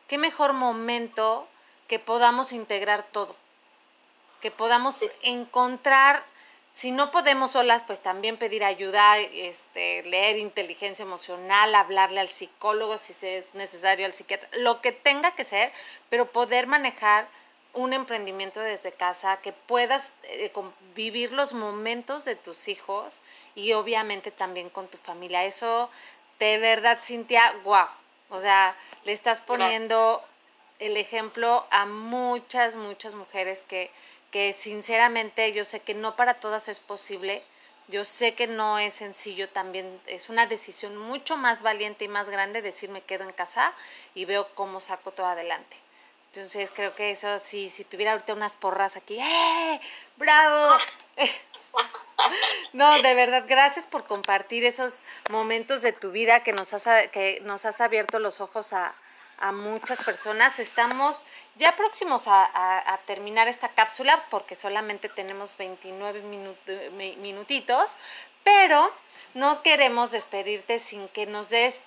qué 0.08 0.18
mejor 0.18 0.52
momento 0.54 1.48
que 1.88 2.00
podamos 2.00 2.52
integrar 2.52 3.04
todo? 3.04 3.34
Que 4.42 4.52
podamos 4.52 5.04
encontrar 5.24 6.24
si 6.76 6.92
no 6.92 7.12
podemos 7.12 7.52
solas, 7.52 7.84
pues 7.84 8.00
también 8.02 8.38
pedir 8.38 8.63
ayuda, 8.63 9.18
este, 9.18 10.04
leer 10.04 10.38
inteligencia 10.38 11.04
emocional, 11.04 11.74
hablarle 11.76 12.20
al 12.20 12.30
psicólogo 12.30 12.98
si 12.98 13.13
es 13.26 13.54
necesario, 13.54 14.06
al 14.06 14.13
psiquiatra, 14.13 14.48
lo 14.54 14.80
que 14.80 14.92
tenga 14.92 15.32
que 15.32 15.44
ser, 15.44 15.74
pero 16.10 16.32
poder 16.32 16.68
manejar 16.68 17.28
un 17.80 17.94
emprendimiento 17.94 18.60
desde 18.60 18.92
casa, 18.92 19.38
que 19.38 19.54
puedas 19.54 20.12
eh, 20.24 20.52
vivir 20.96 21.32
los 21.32 21.54
momentos 21.54 22.26
de 22.26 22.36
tus 22.36 22.68
hijos 22.68 23.22
y 23.56 23.72
obviamente 23.74 24.32
también 24.32 24.70
con 24.70 24.88
tu 24.88 24.98
familia. 24.98 25.46
Eso, 25.46 25.89
de 26.39 26.58
verdad, 26.58 27.00
Cintia, 27.02 27.54
guau. 27.63 27.88
O 28.30 28.39
sea, 28.39 28.76
le 29.06 29.13
estás 29.13 29.39
poniendo 29.39 30.22
el 30.80 30.98
ejemplo 30.98 31.65
a 31.72 31.86
muchas, 31.86 32.76
muchas 32.76 33.15
mujeres 33.15 33.63
que, 33.63 33.89
que 34.30 34.54
sinceramente 34.54 35.52
yo 35.54 35.63
sé 35.63 35.80
que 35.80 35.94
no 35.94 36.15
para 36.15 36.36
todas 36.36 36.68
es 36.68 36.80
posible. 36.80 37.44
Yo 37.88 38.04
sé 38.04 38.36
que 38.36 38.46
no 38.46 38.78
es 38.78 38.94
sencillo, 38.94 39.50
también 39.50 40.00
es 40.06 40.30
una 40.30 40.46
decisión 40.46 40.96
mucho 40.96 41.38
más 41.38 41.63
valiente 41.63 42.06
y 42.06 42.08
más 42.08 42.30
grande 42.30 42.62
decir 42.62 42.89
me 42.92 43.02
quedo 43.02 43.24
en 43.24 43.32
casa 43.32 43.74
y 44.13 44.26
veo 44.26 44.48
cómo 44.54 44.80
saco 44.80 45.10
todo 45.12 45.26
adelante. 45.26 45.78
Entonces 46.32 46.72
creo 46.72 46.94
que 46.94 47.12
eso 47.12 47.39
sí, 47.39 47.70
si 47.70 47.84
tuviera 47.84 48.12
ahorita 48.12 48.34
unas 48.34 48.56
porras 48.56 48.96
aquí, 48.96 49.18
¡eh! 49.20 49.82
¡Bravo! 50.15 50.78
no, 52.74 53.02
de 53.02 53.15
verdad, 53.15 53.46
gracias 53.48 53.86
por 53.86 54.06
compartir 54.06 54.63
esos 54.63 55.00
momentos 55.30 55.82
de 55.82 55.92
tu 55.92 56.12
vida 56.12 56.44
que 56.44 56.54
nos 56.54 56.74
has, 56.74 57.08
que 57.10 57.39
nos 57.44 57.65
has 57.65 57.82
abierto 57.82 58.20
los 58.20 58.42
ojos 58.42 58.74
a, 58.74 58.94
a 59.39 59.52
muchas 59.52 60.04
personas. 60.04 60.60
Estamos 60.60 61.24
ya 61.56 61.76
próximos 61.76 62.28
a, 62.28 63.00
terminar 63.06 63.48
esta 63.48 63.70
cápsula 63.70 64.24
porque 64.30 64.56
solamente 64.56 65.10
tenemos 65.10 65.58
29 65.58 66.22
minutitos, 67.18 67.98
pero 68.44 68.94
no 69.34 69.63
queremos 69.63 70.12
despedirte 70.12 70.80
sin 70.80 71.08
que 71.10 71.26
nos 71.26 71.50
des 71.50 71.84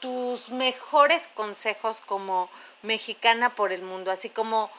tus 0.00 0.50
mejores 0.50 1.28
consejos 1.28 2.00
como 2.00 2.50
mexicana 2.82 3.54
por 3.54 3.72
el 3.72 3.82
mundo, 3.82 4.10
así 4.10 4.28
como 4.28 4.70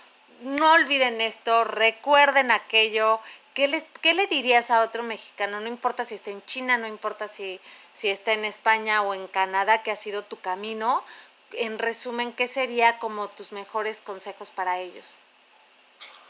no 0.42 0.74
olviden 0.74 1.22
esto, 1.22 1.64
recuerden 1.64 2.52
aquello, 2.52 3.20
¿Qué, 3.54 3.68
les, 3.68 3.86
¿Qué 4.02 4.16
le 4.16 4.26
dirías 4.26 4.72
a 4.72 4.82
otro 4.82 5.04
mexicano? 5.04 5.60
No 5.60 5.68
importa 5.68 6.04
si 6.04 6.16
está 6.16 6.32
en 6.32 6.44
China, 6.46 6.78
no 6.78 6.88
importa 6.88 7.28
si, 7.28 7.60
si 7.92 8.10
está 8.10 8.34
en 8.34 8.46
España 8.46 9.04
o 9.04 9.14
en 9.14 9.28
Canadá, 9.28 9.84
que 9.84 9.92
ha 9.92 9.96
sido 9.96 10.24
tu 10.24 10.40
camino, 10.40 11.04
en 11.52 11.78
resumen, 11.78 12.34
¿qué 12.34 12.48
sería 12.48 12.98
como 12.98 13.30
tus 13.30 13.52
mejores 13.52 14.02
consejos 14.02 14.50
para 14.50 14.80
ellos? 14.80 15.06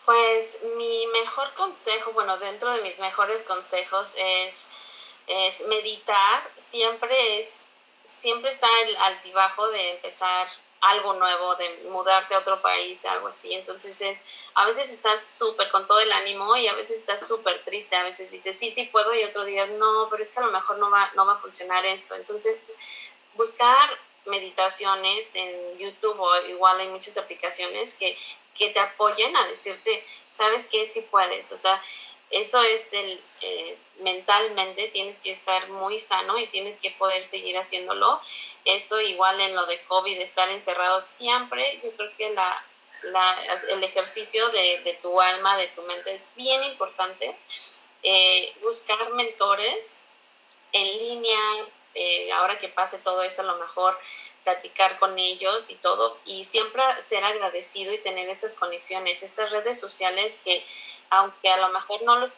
Pues 0.04 0.60
mi 0.76 1.08
mejor 1.08 1.54
consejo, 1.54 2.12
bueno, 2.12 2.38
dentro 2.40 2.72
de 2.72 2.82
mis 2.82 3.00
mejores 3.00 3.44
consejos 3.44 4.16
es, 4.18 4.68
es 5.28 5.66
meditar, 5.68 6.44
siempre 6.58 7.40
es, 7.40 7.64
siempre 8.04 8.50
está 8.50 8.68
el 8.82 8.98
altibajo 8.98 9.70
de 9.70 9.92
empezar 9.92 10.50
algo 10.84 11.14
nuevo, 11.14 11.56
de 11.56 11.86
mudarte 11.90 12.36
a 12.36 12.40
otro 12.40 12.62
país, 12.62 13.06
algo 13.06 13.28
así. 13.28 13.54
Entonces 13.54 14.00
es, 14.02 14.22
a 14.54 14.66
veces 14.66 14.92
estás 14.92 15.24
súper 15.26 15.72
con 15.72 15.88
todo 15.88 16.00
el 16.00 16.12
ánimo 16.12 16.56
y 16.58 16.68
a 16.68 16.74
veces 16.74 17.00
estás 17.00 17.26
súper 17.26 17.64
triste, 17.64 17.96
a 17.96 18.04
veces 18.04 18.30
dices, 18.30 18.58
sí, 18.58 18.70
sí 18.70 18.90
puedo 18.92 19.14
y 19.14 19.24
otro 19.24 19.46
día, 19.46 19.66
no, 19.68 20.08
pero 20.10 20.22
es 20.22 20.32
que 20.32 20.40
a 20.40 20.46
lo 20.46 20.52
mejor 20.52 20.78
no 20.80 20.90
va, 20.90 21.10
no 21.16 21.26
va 21.26 21.34
a 21.34 21.38
funcionar 21.38 21.86
esto. 21.86 22.16
Entonces, 22.16 22.60
buscar 23.36 23.90
meditaciones 24.26 25.36
en 25.36 25.78
YouTube 25.78 26.20
o 26.20 26.46
igual 26.48 26.80
hay 26.80 26.90
muchas 26.90 27.18
aplicaciones 27.18 27.96
que, 27.96 28.18
que 28.54 28.70
te 28.70 28.80
apoyen 28.80 29.36
a 29.38 29.48
decirte, 29.48 30.06
sabes 30.32 30.68
que 30.68 30.86
sí 30.86 31.02
puedes, 31.10 31.52
o 31.52 31.58
sea, 31.58 31.82
eso 32.34 32.62
es 32.64 32.94
el, 32.94 33.22
eh, 33.42 33.78
mentalmente 34.00 34.88
tienes 34.88 35.20
que 35.20 35.30
estar 35.30 35.70
muy 35.70 36.00
sano 36.00 36.40
y 36.40 36.48
tienes 36.48 36.80
que 36.80 36.90
poder 36.92 37.22
seguir 37.22 37.58
haciéndolo. 37.58 38.20
Eso 38.66 39.00
igual 39.02 39.40
en 39.40 39.56
lo 39.56 39.68
de 39.68 39.80
COVID, 39.84 40.20
estar 40.20 40.50
encerrado 40.50 41.04
siempre, 41.04 41.80
yo 41.84 41.92
creo 41.92 42.12
que 42.18 42.32
la, 42.32 42.66
la, 43.04 43.38
el 43.70 43.84
ejercicio 43.84 44.50
de, 44.50 44.80
de, 44.80 44.94
tu 44.96 45.22
alma, 45.22 45.58
de 45.58 45.68
tu 45.68 45.84
mente 45.84 46.14
es 46.14 46.26
bien 46.36 46.64
importante. 46.64 47.38
Eh, 48.02 48.52
buscar 48.62 49.12
mentores 49.12 50.00
en 50.72 50.88
línea, 50.88 51.40
eh, 51.94 52.32
ahora 52.32 52.58
que 52.58 52.68
pase 52.68 52.98
todo 52.98 53.22
eso, 53.22 53.44
a 53.44 53.46
lo 53.46 53.58
mejor 53.60 53.96
platicar 54.44 54.98
con 54.98 55.18
ellos 55.20 55.66
y 55.70 55.76
todo, 55.76 56.18
y 56.26 56.44
siempre 56.44 56.82
ser 57.02 57.24
agradecido 57.24 57.94
y 57.94 58.02
tener 58.02 58.28
estas 58.28 58.56
conexiones, 58.56 59.22
estas 59.22 59.52
redes 59.52 59.80
sociales 59.80 60.42
que, 60.44 60.66
aunque 61.14 61.50
a 61.50 61.58
lo 61.58 61.70
mejor 61.70 62.02
no 62.04 62.16
los 62.18 62.36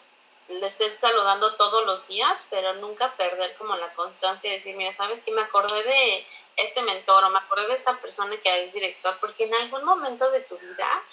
le 0.47 0.67
estés 0.67 0.95
saludando 0.95 1.55
todos 1.55 1.85
los 1.87 2.07
días, 2.07 2.45
pero 2.51 2.73
nunca 2.73 3.15
perder 3.15 3.55
como 3.55 3.75
la 3.77 3.91
constancia 3.95 4.49
de 4.49 4.57
decir, 4.57 4.75
mira, 4.75 4.91
¿sabes 4.91 5.23
qué? 5.23 5.31
Me 5.31 5.41
acordé 5.41 5.81
de 5.83 6.27
este 6.57 6.83
mentor 6.83 7.23
o 7.23 7.29
me 7.31 7.39
acordé 7.39 7.67
de 7.67 7.73
esta 7.73 7.97
persona 7.97 8.37
que 8.37 8.63
es 8.63 8.73
director, 8.73 9.17
porque 9.19 9.45
en 9.45 9.55
algún 9.55 9.83
momento 9.83 10.29
de 10.29 10.41
tu 10.41 10.57
vida 10.59 11.03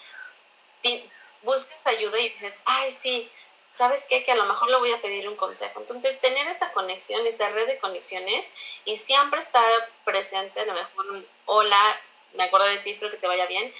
buscas 1.42 1.78
ayuda 1.84 2.18
y 2.18 2.28
dices, 2.28 2.62
ay, 2.66 2.90
sí, 2.90 3.30
¿sabes 3.72 4.06
qué? 4.06 4.22
Que 4.22 4.32
a 4.32 4.36
lo 4.36 4.44
mejor 4.44 4.70
le 4.70 4.76
voy 4.76 4.92
a 4.92 5.00
pedir 5.00 5.26
un 5.26 5.36
consejo. 5.36 5.80
Entonces, 5.80 6.20
tener 6.20 6.46
esta 6.48 6.70
conexión, 6.72 7.26
esta 7.26 7.48
red 7.48 7.66
de 7.68 7.78
conexiones 7.78 8.52
y 8.84 8.96
siempre 8.96 9.40
estar 9.40 9.64
presente, 10.04 10.60
a 10.60 10.66
lo 10.66 10.74
mejor 10.74 11.06
hola, 11.46 12.00
me 12.34 12.44
acuerdo 12.44 12.66
de 12.66 12.78
ti, 12.78 12.90
espero 12.90 13.10
que 13.10 13.16
te 13.16 13.26
vaya 13.26 13.46
bien. 13.46 13.72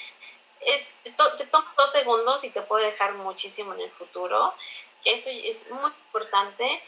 Es, 0.67 0.99
te, 1.03 1.11
te 1.11 1.47
toma 1.47 1.73
dos 1.77 1.91
segundos 1.91 2.45
y 2.45 2.51
te 2.51 2.63
puede 2.63 2.87
dejar 2.87 3.15
muchísimo 3.15 3.75
en 3.75 3.81
el 3.81 3.91
futuro. 3.91 4.55
Eso 5.05 5.31
es 5.31 5.71
muy 5.71 5.91
importante. 5.91 6.83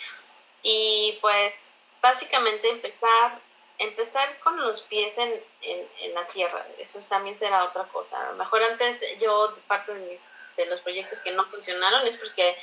Y 0.62 1.18
pues, 1.20 1.52
básicamente 2.00 2.70
empezar 2.70 3.40
empezar 3.78 4.38
con 4.40 4.60
los 4.60 4.82
pies 4.82 5.18
en, 5.18 5.32
en, 5.62 5.88
en, 6.00 6.14
la 6.14 6.26
tierra, 6.28 6.64
eso 6.78 7.00
también 7.08 7.37
será 7.37 7.64
otra 7.64 7.84
cosa. 7.84 8.20
A 8.20 8.30
lo 8.30 8.37
mejor 8.37 8.62
antes 8.62 9.04
yo, 9.20 9.52
parte 9.66 9.92
de, 9.92 10.00
mis, 10.06 10.20
de 10.56 10.66
los 10.66 10.80
proyectos 10.80 11.20
que 11.20 11.32
no 11.32 11.44
funcionaron 11.44 12.06
es 12.06 12.16
porque 12.16 12.56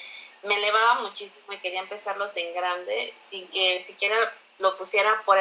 me 0.43 0.55
elevaba 0.55 1.01
muchísimo 1.01 1.51
y 1.51 1.59
quería 1.59 1.81
empezarlos 1.81 2.35
en 2.37 2.53
grande 2.53 3.13
sin 3.17 3.47
que 3.49 3.83
siquiera 3.83 4.33
lo 4.59 4.77
pusiera 4.77 5.21
por 5.23 5.37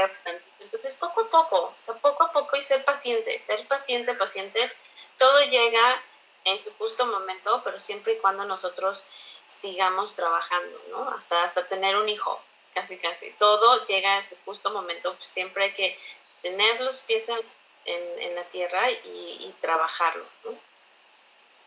Entonces, 0.60 0.94
poco 0.94 1.22
a 1.22 1.30
poco, 1.30 1.56
o 1.56 1.80
sea, 1.80 1.94
poco 1.96 2.24
a 2.24 2.32
poco 2.32 2.56
y 2.56 2.60
ser 2.60 2.84
paciente, 2.84 3.40
ser 3.46 3.66
paciente, 3.66 4.14
paciente, 4.14 4.72
todo 5.20 5.40
llega 5.42 6.02
en 6.44 6.58
su 6.58 6.72
justo 6.78 7.04
momento, 7.04 7.60
pero 7.62 7.78
siempre 7.78 8.14
y 8.14 8.18
cuando 8.18 8.44
nosotros 8.46 9.04
sigamos 9.46 10.16
trabajando, 10.16 10.80
¿no? 10.88 11.10
Hasta, 11.10 11.44
hasta 11.44 11.68
tener 11.68 11.94
un 11.96 12.08
hijo, 12.08 12.42
casi, 12.74 12.98
casi. 12.98 13.30
Todo 13.32 13.84
llega 13.84 14.16
en 14.16 14.22
su 14.22 14.34
justo 14.44 14.70
momento, 14.70 15.14
siempre 15.20 15.64
hay 15.64 15.74
que 15.74 15.98
tener 16.40 16.80
los 16.80 17.02
pies 17.02 17.28
en, 17.28 17.38
en, 17.84 18.34
la 18.34 18.44
tierra 18.44 18.90
y, 18.90 18.96
y 19.04 19.54
trabajarlo, 19.60 20.24
¿no? 20.44 20.54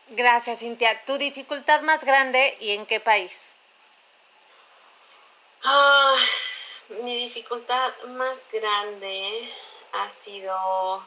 Gracias, 0.08 0.58
Cintia. 0.58 1.04
¿Tu 1.04 1.16
dificultad 1.16 1.80
más 1.82 2.04
grande 2.04 2.58
y 2.60 2.72
en 2.72 2.84
qué 2.86 2.98
país? 2.98 3.54
Mi 6.88 7.16
dificultad 7.16 7.92
más 8.08 8.50
grande 8.52 9.48
ha 9.92 10.10
sido, 10.10 11.06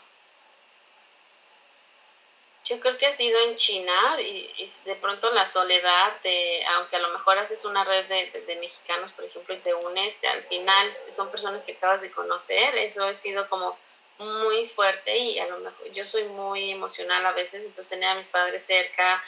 yo 2.67 2.79
creo 2.79 2.97
que 2.97 3.05
ha 3.05 3.13
sido 3.13 3.39
en 3.41 3.55
China 3.55 4.17
y, 4.19 4.69
de 4.85 4.95
pronto 4.95 5.31
la 5.31 5.47
soledad, 5.47 6.21
de, 6.21 6.65
aunque 6.75 6.97
a 6.97 6.99
lo 6.99 7.09
mejor 7.09 7.37
haces 7.37 7.63
una 7.65 7.83
red 7.83 8.05
de, 8.05 8.43
de, 8.45 8.55
mexicanos, 8.57 9.11
por 9.13 9.23
ejemplo, 9.23 9.55
y 9.55 9.59
te 9.59 9.73
unes, 9.73 10.19
al 10.25 10.43
final 10.43 10.91
son 10.91 11.31
personas 11.31 11.63
que 11.63 11.73
acabas 11.73 12.01
de 12.01 12.11
conocer, 12.11 12.75
eso 12.77 13.05
ha 13.05 13.13
sido 13.13 13.47
como 13.49 13.77
muy 14.19 14.65
fuerte 14.65 15.15
y 15.15 15.39
a 15.39 15.47
lo 15.47 15.59
mejor 15.59 15.91
yo 15.93 16.05
soy 16.05 16.23
muy 16.25 16.71
emocional 16.71 17.25
a 17.25 17.31
veces, 17.31 17.63
entonces 17.63 17.89
tener 17.89 18.09
a 18.09 18.15
mis 18.15 18.27
padres 18.27 18.65
cerca, 18.65 19.23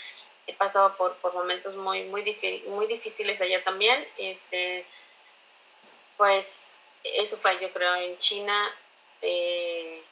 he 0.48 0.54
pasado 0.54 0.98
por, 0.98 1.16
por 1.18 1.34
momentos 1.34 1.76
muy, 1.76 2.04
muy, 2.04 2.24
muy 2.68 2.88
difíciles 2.88 3.40
allá 3.42 3.64
también, 3.64 4.06
este, 4.18 4.86
pues 6.18 6.78
eso 7.04 7.38
fue 7.38 7.58
yo 7.60 7.72
creo 7.72 7.96
en 7.96 8.18
China 8.18 8.76
eh, 9.22 10.04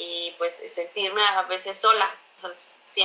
y 0.00 0.34
pues 0.38 0.54
sentirme 0.54 1.22
a 1.22 1.42
veces 1.42 1.78
sola, 1.78 2.10
o 2.36 2.38
sea, 2.38 2.50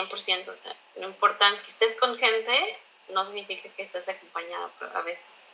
100%, 0.05 0.47
o 0.47 0.55
sea, 0.55 0.75
no 0.95 1.07
importa 1.07 1.49
que 1.61 1.69
estés 1.69 1.95
con 1.95 2.17
gente, 2.17 2.79
no 3.09 3.25
significa 3.25 3.69
que 3.69 3.83
estés 3.83 4.07
acompañada 4.09 4.71
a 4.93 5.01
veces. 5.01 5.53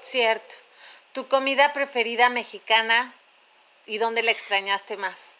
Cierto. 0.00 0.54
¿Tu 1.12 1.26
comida 1.28 1.72
preferida 1.72 2.28
mexicana 2.28 3.14
¿Y 3.90 3.98
dónde 3.98 4.22
la 4.22 4.30
extrañaste 4.30 4.96
más? 4.96 5.32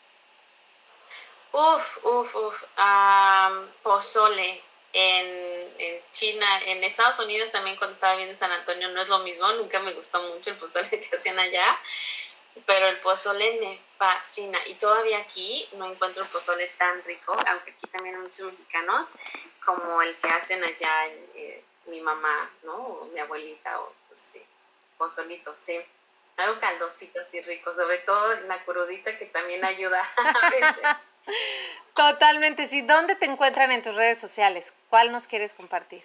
Uf, 1.53 2.05
uf, 2.05 2.35
uf. 2.35 2.63
pozole 3.83 4.61
en, 4.93 5.75
en, 5.79 6.03
China, 6.11 6.61
en 6.67 6.83
Estados 6.83 7.21
Unidos 7.21 7.53
también 7.53 7.77
cuando 7.77 7.95
estaba 7.95 8.17
viendo 8.17 8.33
en 8.33 8.37
San 8.37 8.51
Antonio 8.51 8.89
no 8.89 9.01
es 9.01 9.09
lo 9.09 9.21
mismo, 9.21 9.51
nunca 9.53 9.79
me 9.79 9.93
gustó 9.93 10.21
mucho 10.23 10.51
el 10.51 10.57
pozole 10.57 10.89
que 11.01 11.17
hacían 11.17 11.39
allá, 11.39 11.79
pero 12.67 12.87
el 12.87 12.99
pozole 13.01 13.59
me 13.61 13.79
fascina 13.97 14.59
y 14.67 14.75
todavía 14.75 15.19
aquí 15.19 15.69
no 15.73 15.91
encuentro 15.91 16.23
el 16.23 16.29
pozole 16.31 16.67
tan 16.79 17.03
rico, 17.05 17.33
aunque 17.49 17.71
aquí 17.71 17.87
también 17.89 18.17
hay 18.17 18.23
muchos 18.23 18.47
mexicanos, 18.47 19.13
como 19.65 20.03
el 20.03 20.17
que 20.17 20.29
hacen 20.29 20.63
allá 20.63 21.07
en, 21.07 21.31
eh, 21.35 21.65
mi 21.87 22.01
mamá, 22.01 22.51
¿no? 22.63 22.75
O 22.77 23.05
mi 23.07 23.19
abuelita, 23.21 23.81
o 23.81 23.93
pues, 24.09 24.21
sí, 24.21 24.43
o 24.99 25.09
solito, 25.09 25.55
sí. 25.57 25.81
Algo 26.37 26.61
caldosito 26.61 27.21
así 27.21 27.41
rico, 27.43 27.75
sobre 27.75 27.99
todo 27.99 28.41
la 28.43 28.65
crudita 28.65 29.19
que 29.19 29.27
también 29.27 29.65
ayuda 29.65 30.01
a 30.17 30.51
veces. 30.51 30.85
Totalmente, 31.95 32.67
sí. 32.67 32.83
¿Dónde 32.83 33.17
te 33.17 33.27
encuentran 33.27 33.73
en 33.73 33.83
tus 33.83 33.95
redes 33.95 34.21
sociales? 34.21 34.73
¿Cuál 34.89 35.13
nos 35.13 35.27
quieres 35.27 35.53
compartir? 35.53 36.03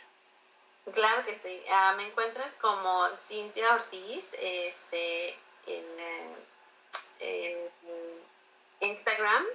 Claro 0.93 1.23
que 1.23 1.33
sí. 1.33 1.63
Ah, 1.69 1.93
me 1.97 2.07
encuentras 2.07 2.55
como 2.55 3.07
Cintia 3.15 3.73
Ortiz 3.73 4.35
este, 4.39 5.37
en, 5.67 5.85
eh, 7.19 7.69
en 8.81 8.89
Instagram 8.89 9.45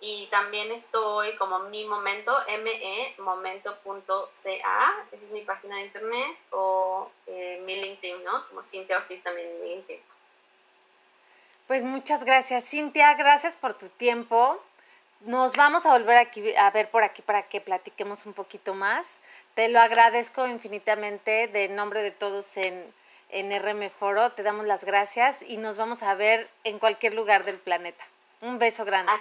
y 0.00 0.26
también 0.26 0.70
estoy 0.70 1.34
como 1.36 1.58
mi 1.60 1.84
momento, 1.86 2.32
me 2.62 3.14
momento.ca, 3.18 4.96
esa 5.12 5.24
es 5.24 5.30
mi 5.32 5.42
página 5.42 5.76
de 5.76 5.86
internet, 5.86 6.36
o 6.50 7.10
eh, 7.26 7.60
mi 7.64 7.74
LinkedIn, 7.76 8.22
¿no? 8.22 8.46
Como 8.48 8.62
Cintia 8.62 8.98
Ortiz 8.98 9.22
también 9.22 9.48
en 9.48 9.68
LinkedIn. 9.68 10.02
Pues 11.66 11.82
muchas 11.82 12.24
gracias, 12.24 12.64
Cintia, 12.70 13.14
gracias 13.14 13.56
por 13.56 13.74
tu 13.74 13.88
tiempo. 13.88 14.62
Nos 15.22 15.56
vamos 15.56 15.84
a 15.84 15.92
volver 15.92 16.16
aquí, 16.16 16.54
a 16.54 16.70
ver 16.70 16.88
por 16.90 17.02
aquí 17.02 17.22
para 17.22 17.48
que 17.48 17.60
platiquemos 17.60 18.24
un 18.24 18.34
poquito 18.34 18.74
más. 18.74 19.18
Te 19.54 19.68
lo 19.68 19.80
agradezco 19.80 20.46
infinitamente 20.46 21.48
de 21.48 21.68
nombre 21.68 22.02
de 22.02 22.12
todos 22.12 22.56
en, 22.56 22.94
en 23.28 23.50
RM 23.50 23.90
Foro. 23.90 24.32
Te 24.32 24.42
damos 24.42 24.66
las 24.66 24.84
gracias 24.84 25.42
y 25.42 25.56
nos 25.56 25.76
vamos 25.76 26.02
a 26.02 26.14
ver 26.14 26.48
en 26.64 26.78
cualquier 26.78 27.14
lugar 27.14 27.44
del 27.44 27.58
planeta. 27.58 28.04
Un 28.40 28.58
beso 28.58 28.84
grande. 28.84 29.12
Ah, 29.14 29.20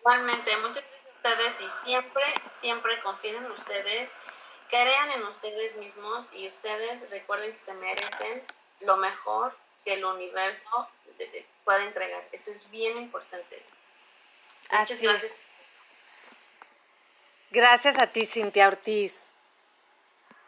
igualmente, 0.00 0.56
muchas 0.58 0.84
gracias 0.84 1.06
a 1.06 1.28
ustedes 1.28 1.60
y 1.62 1.68
siempre, 1.68 2.24
siempre 2.46 3.00
confíen 3.02 3.36
en 3.36 3.50
ustedes, 3.50 4.16
crean 4.68 5.10
en 5.12 5.22
ustedes 5.24 5.76
mismos 5.76 6.32
y 6.32 6.46
ustedes 6.46 7.10
recuerden 7.10 7.52
que 7.52 7.58
se 7.58 7.74
merecen 7.74 8.42
lo 8.80 8.96
mejor 8.96 9.56
que 9.84 9.94
el 9.94 10.04
universo 10.04 10.88
pueda 11.64 11.84
entregar. 11.84 12.22
Eso 12.32 12.50
es 12.50 12.70
bien 12.70 12.98
importante. 12.98 13.62
Muchas 14.70 15.00
gracias. 15.00 15.36
Gracias 17.50 17.98
a 17.98 18.06
ti, 18.06 18.26
Cintia 18.26 18.68
Ortiz. 18.68 19.32